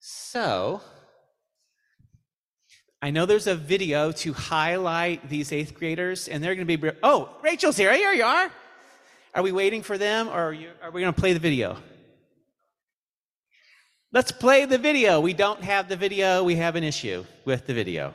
[0.00, 0.80] So.
[3.02, 6.90] I know there's a video to highlight these eighth graders, and they're going to be.
[7.02, 7.92] Oh, Rachel's here.
[7.92, 8.50] Here you are.
[9.34, 11.76] Are we waiting for them, or are, you, are we going to play the video?
[14.14, 15.18] Let's play the video.
[15.18, 16.44] We don't have the video.
[16.44, 18.14] We have an issue with the video.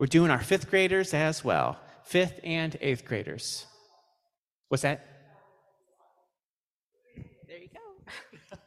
[0.00, 3.66] We're doing our fifth graders as well, fifth and eighth graders.
[4.68, 5.06] What's that?
[7.46, 8.56] There you go.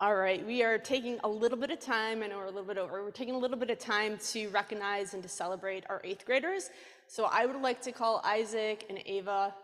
[0.00, 2.76] All right, we are taking a little bit of time, know we're a little bit
[2.76, 6.26] over, we're taking a little bit of time to recognize and to celebrate our eighth
[6.26, 6.70] graders.
[7.06, 9.54] So I would like to call Isaac and Ava,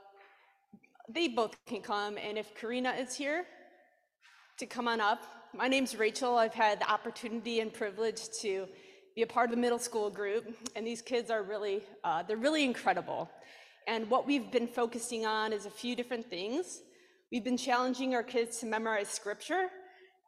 [1.08, 3.44] they both can come, and if Karina is here,
[4.58, 5.22] to come on up.
[5.54, 6.36] My name's Rachel.
[6.36, 8.66] I've had the opportunity and privilege to
[9.14, 12.36] be a part of the middle school group, and these kids are really, uh, they're
[12.36, 13.30] really incredible.
[13.86, 16.80] And what we've been focusing on is a few different things.
[17.30, 19.68] We've been challenging our kids to memorize scripture.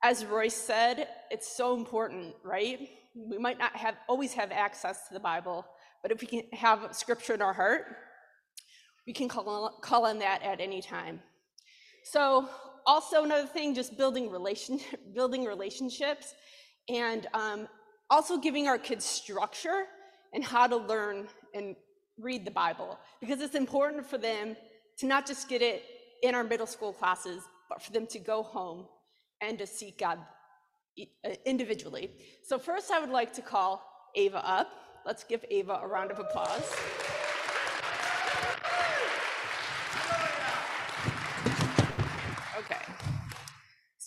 [0.02, 2.88] As Royce said, it's so important, right?
[3.16, 5.66] We might not have always have access to the Bible,
[6.02, 7.96] but if we can have scripture in our heart,
[9.09, 11.18] we can call, call on that at any time.
[12.05, 12.47] So
[12.85, 14.80] also another thing, just building relation,
[15.14, 16.35] building relationships,
[16.90, 17.68] and um,
[18.10, 19.85] also giving our kids structure
[20.35, 21.74] and how to learn and
[22.18, 24.55] read the Bible, because it's important for them
[24.98, 25.85] to not just get it
[26.22, 28.85] in our middle school classes, but for them to go home
[29.40, 30.18] and to seek God
[31.01, 32.10] uh, individually.
[32.44, 33.82] So first, I would like to call
[34.14, 34.68] Ava up.
[35.06, 36.74] Let's give Ava a round of applause.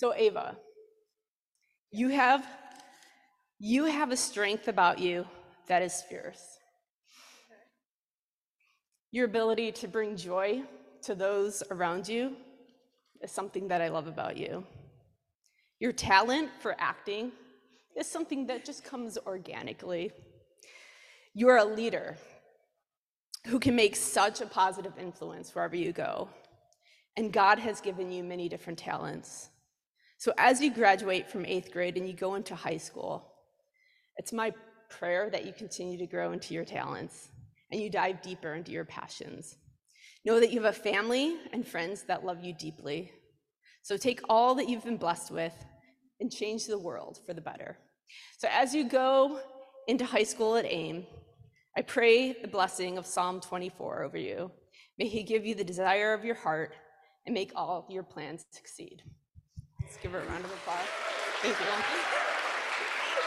[0.02, 0.58] So Ava,
[1.92, 2.44] you have
[3.60, 5.28] you have a strength about you
[5.68, 6.58] that is fierce.
[9.12, 10.64] Your ability to bring joy
[11.04, 12.36] to those around you
[13.22, 14.66] is something that I love about you.
[15.80, 17.32] Your talent for acting
[17.96, 20.12] is something that just comes organically.
[21.36, 22.18] You're a leader
[23.46, 26.28] who can make such a positive influence wherever you go.
[27.18, 29.52] And God has given you many different talents.
[30.22, 33.26] So as you graduate from eighth grade and you go into high school,
[34.18, 34.54] it's my
[34.88, 37.30] prayer that you continue to grow into your talents
[37.72, 39.58] and you dive deeper into your passions.
[40.24, 43.12] Know that you have a family and friends that love you deeply.
[43.82, 45.56] So take all that you've been blessed with
[46.20, 47.80] and change the world for the better.
[48.38, 49.40] So as you go
[49.88, 51.04] into high school at AIM,
[51.76, 54.52] I pray the blessing of Psalm 24 over you.
[55.00, 56.76] May he give you the desire of your heart
[57.26, 59.02] and make all your plans succeed.
[59.92, 60.88] Let's give her a round of applause.
[61.42, 61.66] Thank you.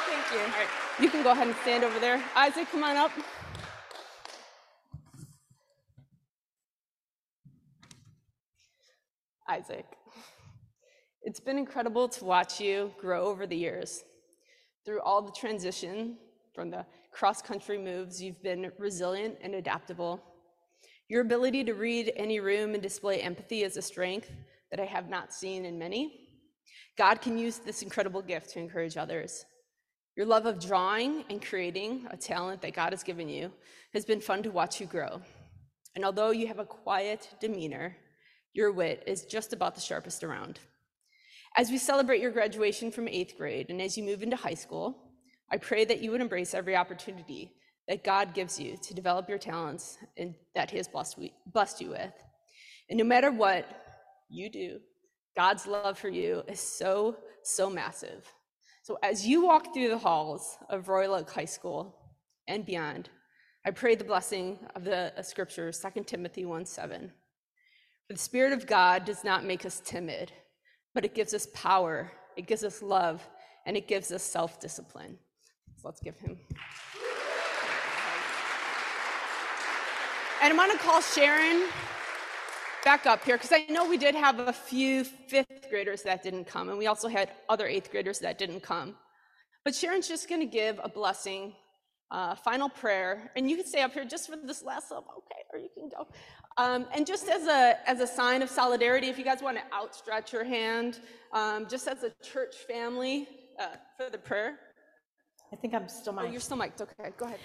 [0.07, 0.39] Thank you.
[0.39, 0.69] All right,
[0.99, 2.25] you can go ahead and stand over there.
[2.35, 3.11] Isaac, come on up.
[9.47, 9.85] Isaac,
[11.21, 14.03] it's been incredible to watch you grow over the years.
[14.87, 16.17] Through all the transition
[16.55, 20.19] from the cross country moves, you've been resilient and adaptable.
[21.11, 24.31] Your ability to read any room and display empathy is a strength
[24.71, 26.24] that I have not seen in many.
[26.97, 29.45] God can use this incredible gift to encourage others.
[30.17, 33.51] Your love of drawing and creating, a talent that God has given you,
[33.93, 35.21] has been fun to watch you grow.
[35.97, 37.97] And although you have a quiet demeanor,
[38.53, 40.61] your wit is just about the sharpest around.
[41.57, 44.97] As we celebrate your graduation from eighth grade and as you move into high school,
[45.51, 47.53] I pray that you would embrace every opportunity
[47.89, 51.91] that God gives you to develop your talents and that He has blessed, blessed you
[51.91, 52.13] with.
[52.89, 53.67] And no matter what
[54.29, 54.81] you do,
[55.37, 58.33] God's love for you is so, so massive.
[58.83, 61.97] So as you walk through the halls of Royal Oak High School
[62.47, 63.09] and beyond,
[63.67, 67.11] I pray the blessing of the scripture, 2 Timothy 1 7.
[68.07, 70.31] For the Spirit of God does not make us timid,
[70.95, 73.27] but it gives us power, it gives us love,
[73.67, 75.19] and it gives us self discipline.
[75.77, 76.39] So let's give him.
[80.43, 81.67] And I'm to call Sharon
[82.85, 86.45] back up here because I know we did have a few fifth graders that didn't
[86.45, 88.95] come, and we also had other eighth graders that didn't come.
[89.65, 91.55] But Sharon's just going to give a blessing,
[92.11, 95.43] uh, final prayer, and you can stay up here just for this last little, okay,
[95.53, 96.07] or you can go.
[96.59, 99.65] Um, and just as a as a sign of solidarity, if you guys want to
[99.75, 101.01] outstretch your hand,
[101.33, 103.27] um, just as a church family
[103.59, 104.59] uh, for the prayer.
[105.53, 106.29] I think I'm still mic'd.
[106.29, 106.81] Oh, you're still mic'd.
[106.83, 107.39] Okay, go ahead.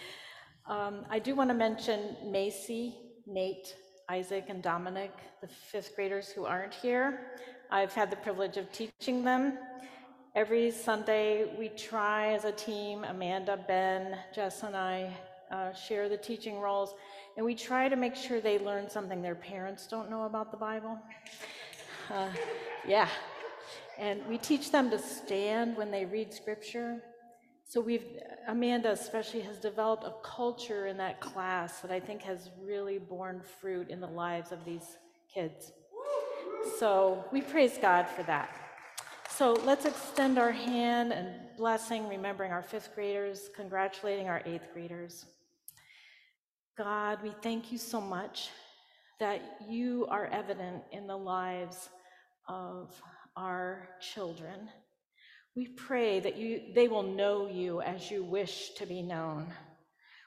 [0.68, 2.96] Um, I do want to mention Macy,
[3.26, 3.76] Nate,
[4.10, 7.22] Isaac and Dominic, the fifth graders who aren't here.
[7.70, 9.60] I've had the privilege of teaching them.
[10.34, 15.16] Every Sunday, we try as a team, Amanda, Ben, Jess, and I
[15.52, 16.96] uh, share the teaching roles,
[17.38, 20.58] and we try to make sure they learn something their parents don't know about the
[20.58, 20.98] Bible.
[22.12, 22.30] Uh,
[22.88, 23.08] yeah.
[24.00, 27.04] And we teach them to stand when they read scripture.
[27.70, 28.18] So we've,
[28.48, 33.44] Amanda especially has developed a culture in that class that I think has really borne
[33.62, 34.98] fruit in the lives of these
[35.32, 35.72] kids.
[36.80, 38.50] So we praise God for that.
[39.30, 41.28] So let's extend our hand and
[41.58, 45.28] blessing, remembering our fifth graders, congratulating our eighth graders.
[46.76, 48.50] God, we thank you so much
[49.20, 51.90] that you are evident in the lives
[52.48, 53.00] of
[53.38, 54.70] our children.
[55.60, 59.54] We pray that you, they will know you as you wish to be known.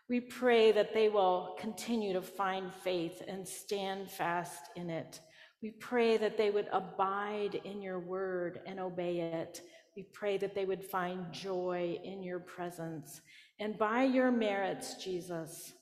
[0.06, 5.20] We pray that they will continue to find faith and stand fast in it.
[5.62, 9.62] We pray that they would abide in your word and obey it.
[9.96, 13.22] We pray that they would find joy in your presence.
[13.58, 15.72] And by your merits, Jesus,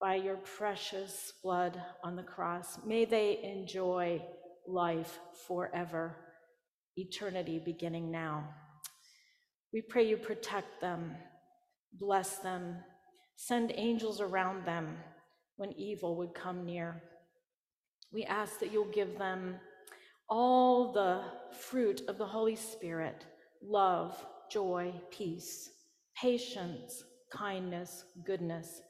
[0.00, 4.20] by your precious blood on the cross, may they enjoy
[4.66, 6.16] life forever,
[6.96, 8.48] eternity beginning now.
[9.72, 11.14] We pray you protect them,
[11.92, 12.76] bless them,
[13.36, 14.96] send angels around them
[15.56, 17.00] when evil would come near.
[18.12, 19.56] We ask that you'll give them
[20.28, 21.22] all the
[21.56, 23.24] fruit of the Holy Spirit
[23.62, 24.16] love,
[24.50, 25.70] joy, peace,
[26.20, 28.80] patience, kindness, goodness,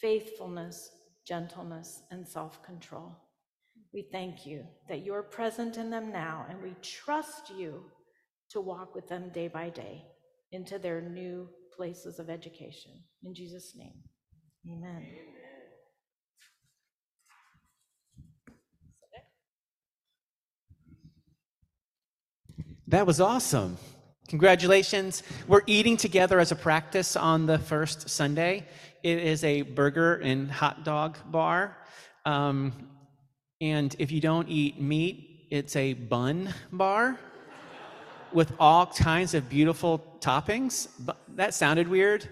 [0.00, 0.90] faithfulness,
[1.26, 3.14] gentleness, and self control.
[3.92, 7.84] We thank you that you're present in them now, and we trust you
[8.50, 10.04] to walk with them day by day
[10.52, 12.92] into their new places of education.
[13.24, 14.02] In Jesus' name,
[14.70, 15.06] amen.
[22.88, 23.78] That was awesome.
[24.26, 25.22] Congratulations.
[25.46, 28.66] We're eating together as a practice on the first Sunday.
[29.04, 31.76] It is a burger and hot dog bar.
[32.26, 32.88] Um,
[33.60, 37.18] and if you don't eat meat, it's a bun bar
[38.32, 40.88] with all kinds of beautiful toppings.
[40.98, 42.28] But That sounded weird.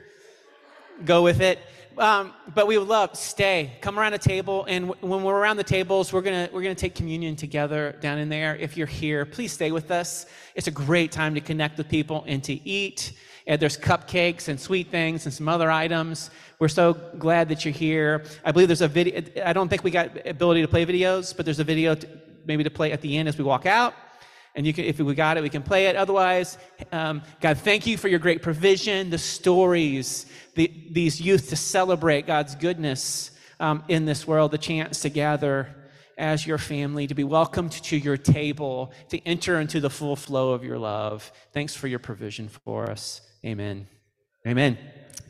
[1.05, 1.59] Go with it.
[1.99, 5.57] Um, but we would love stay, come around a table, and w- when we're around
[5.57, 8.55] the tables, we're gonna we're gonna take communion together down in there.
[8.55, 10.27] If you're here, please stay with us.
[10.55, 13.15] It's a great time to connect with people and to eat.
[13.49, 16.31] And there's cupcakes and sweet things and some other items.
[16.61, 18.23] We're so glad that you're here.
[18.45, 19.21] I believe there's a video.
[19.45, 22.09] I don't think we got ability to play videos, but there's a video to,
[22.47, 23.95] maybe to play at the end as we walk out
[24.55, 25.97] and you can, if we got it, we can play it.
[25.97, 26.59] Otherwise,
[26.93, 32.27] um, God, thank you for your great provision, the stories, the, these youth to celebrate
[32.27, 33.31] God's goodness
[33.61, 35.75] um, in this world, the chance to gather
[36.17, 40.53] as your family, to be welcomed to your table, to enter into the full flow
[40.53, 41.31] of your love.
[41.53, 43.21] Thanks for your provision for us.
[43.45, 43.87] Amen.
[44.47, 44.77] Amen.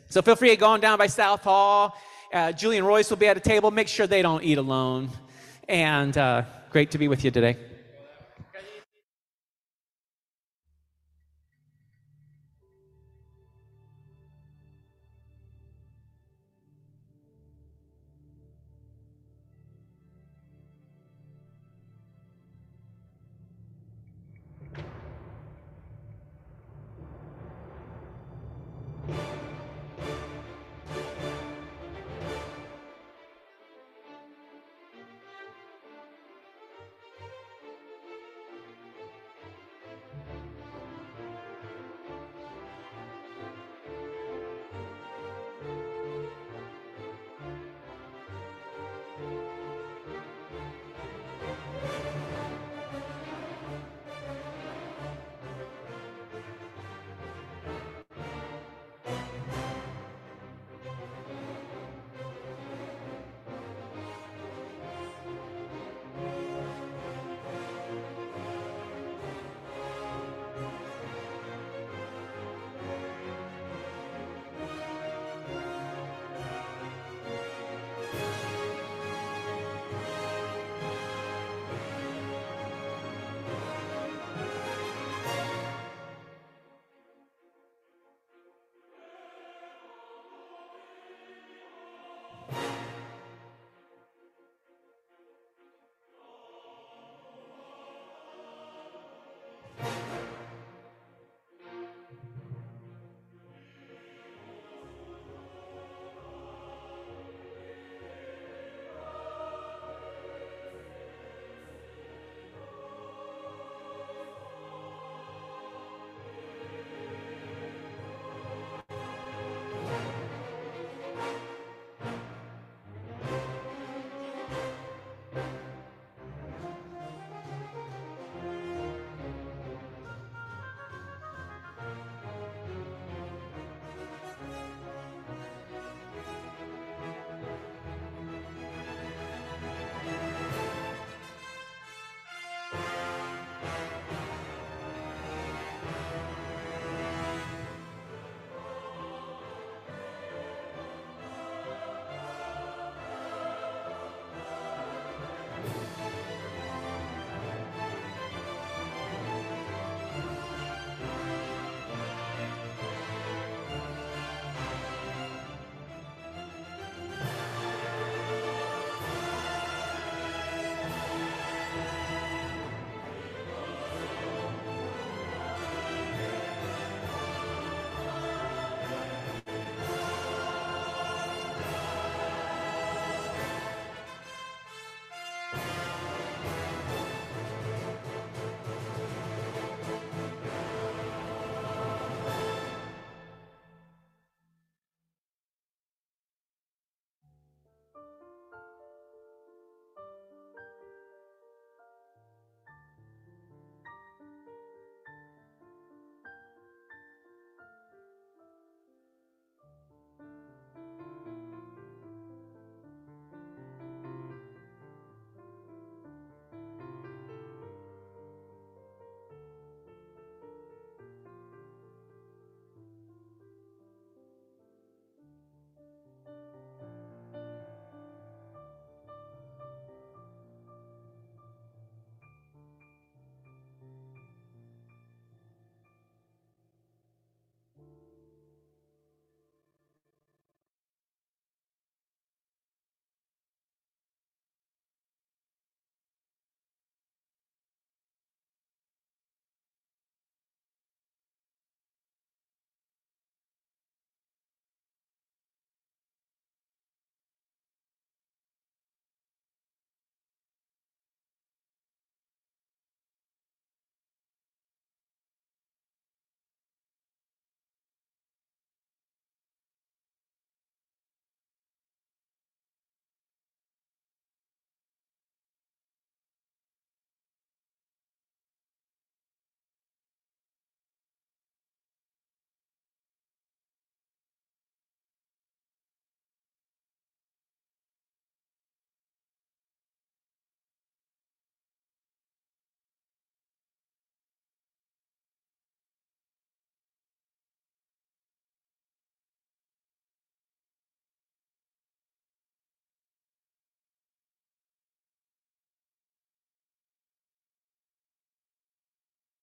[0.09, 1.95] So feel free to go on down by South Hall.
[2.33, 3.69] Uh, Julian Royce will be at a table.
[3.69, 5.09] Make sure they don't eat alone.
[5.67, 7.57] And uh, great to be with you today.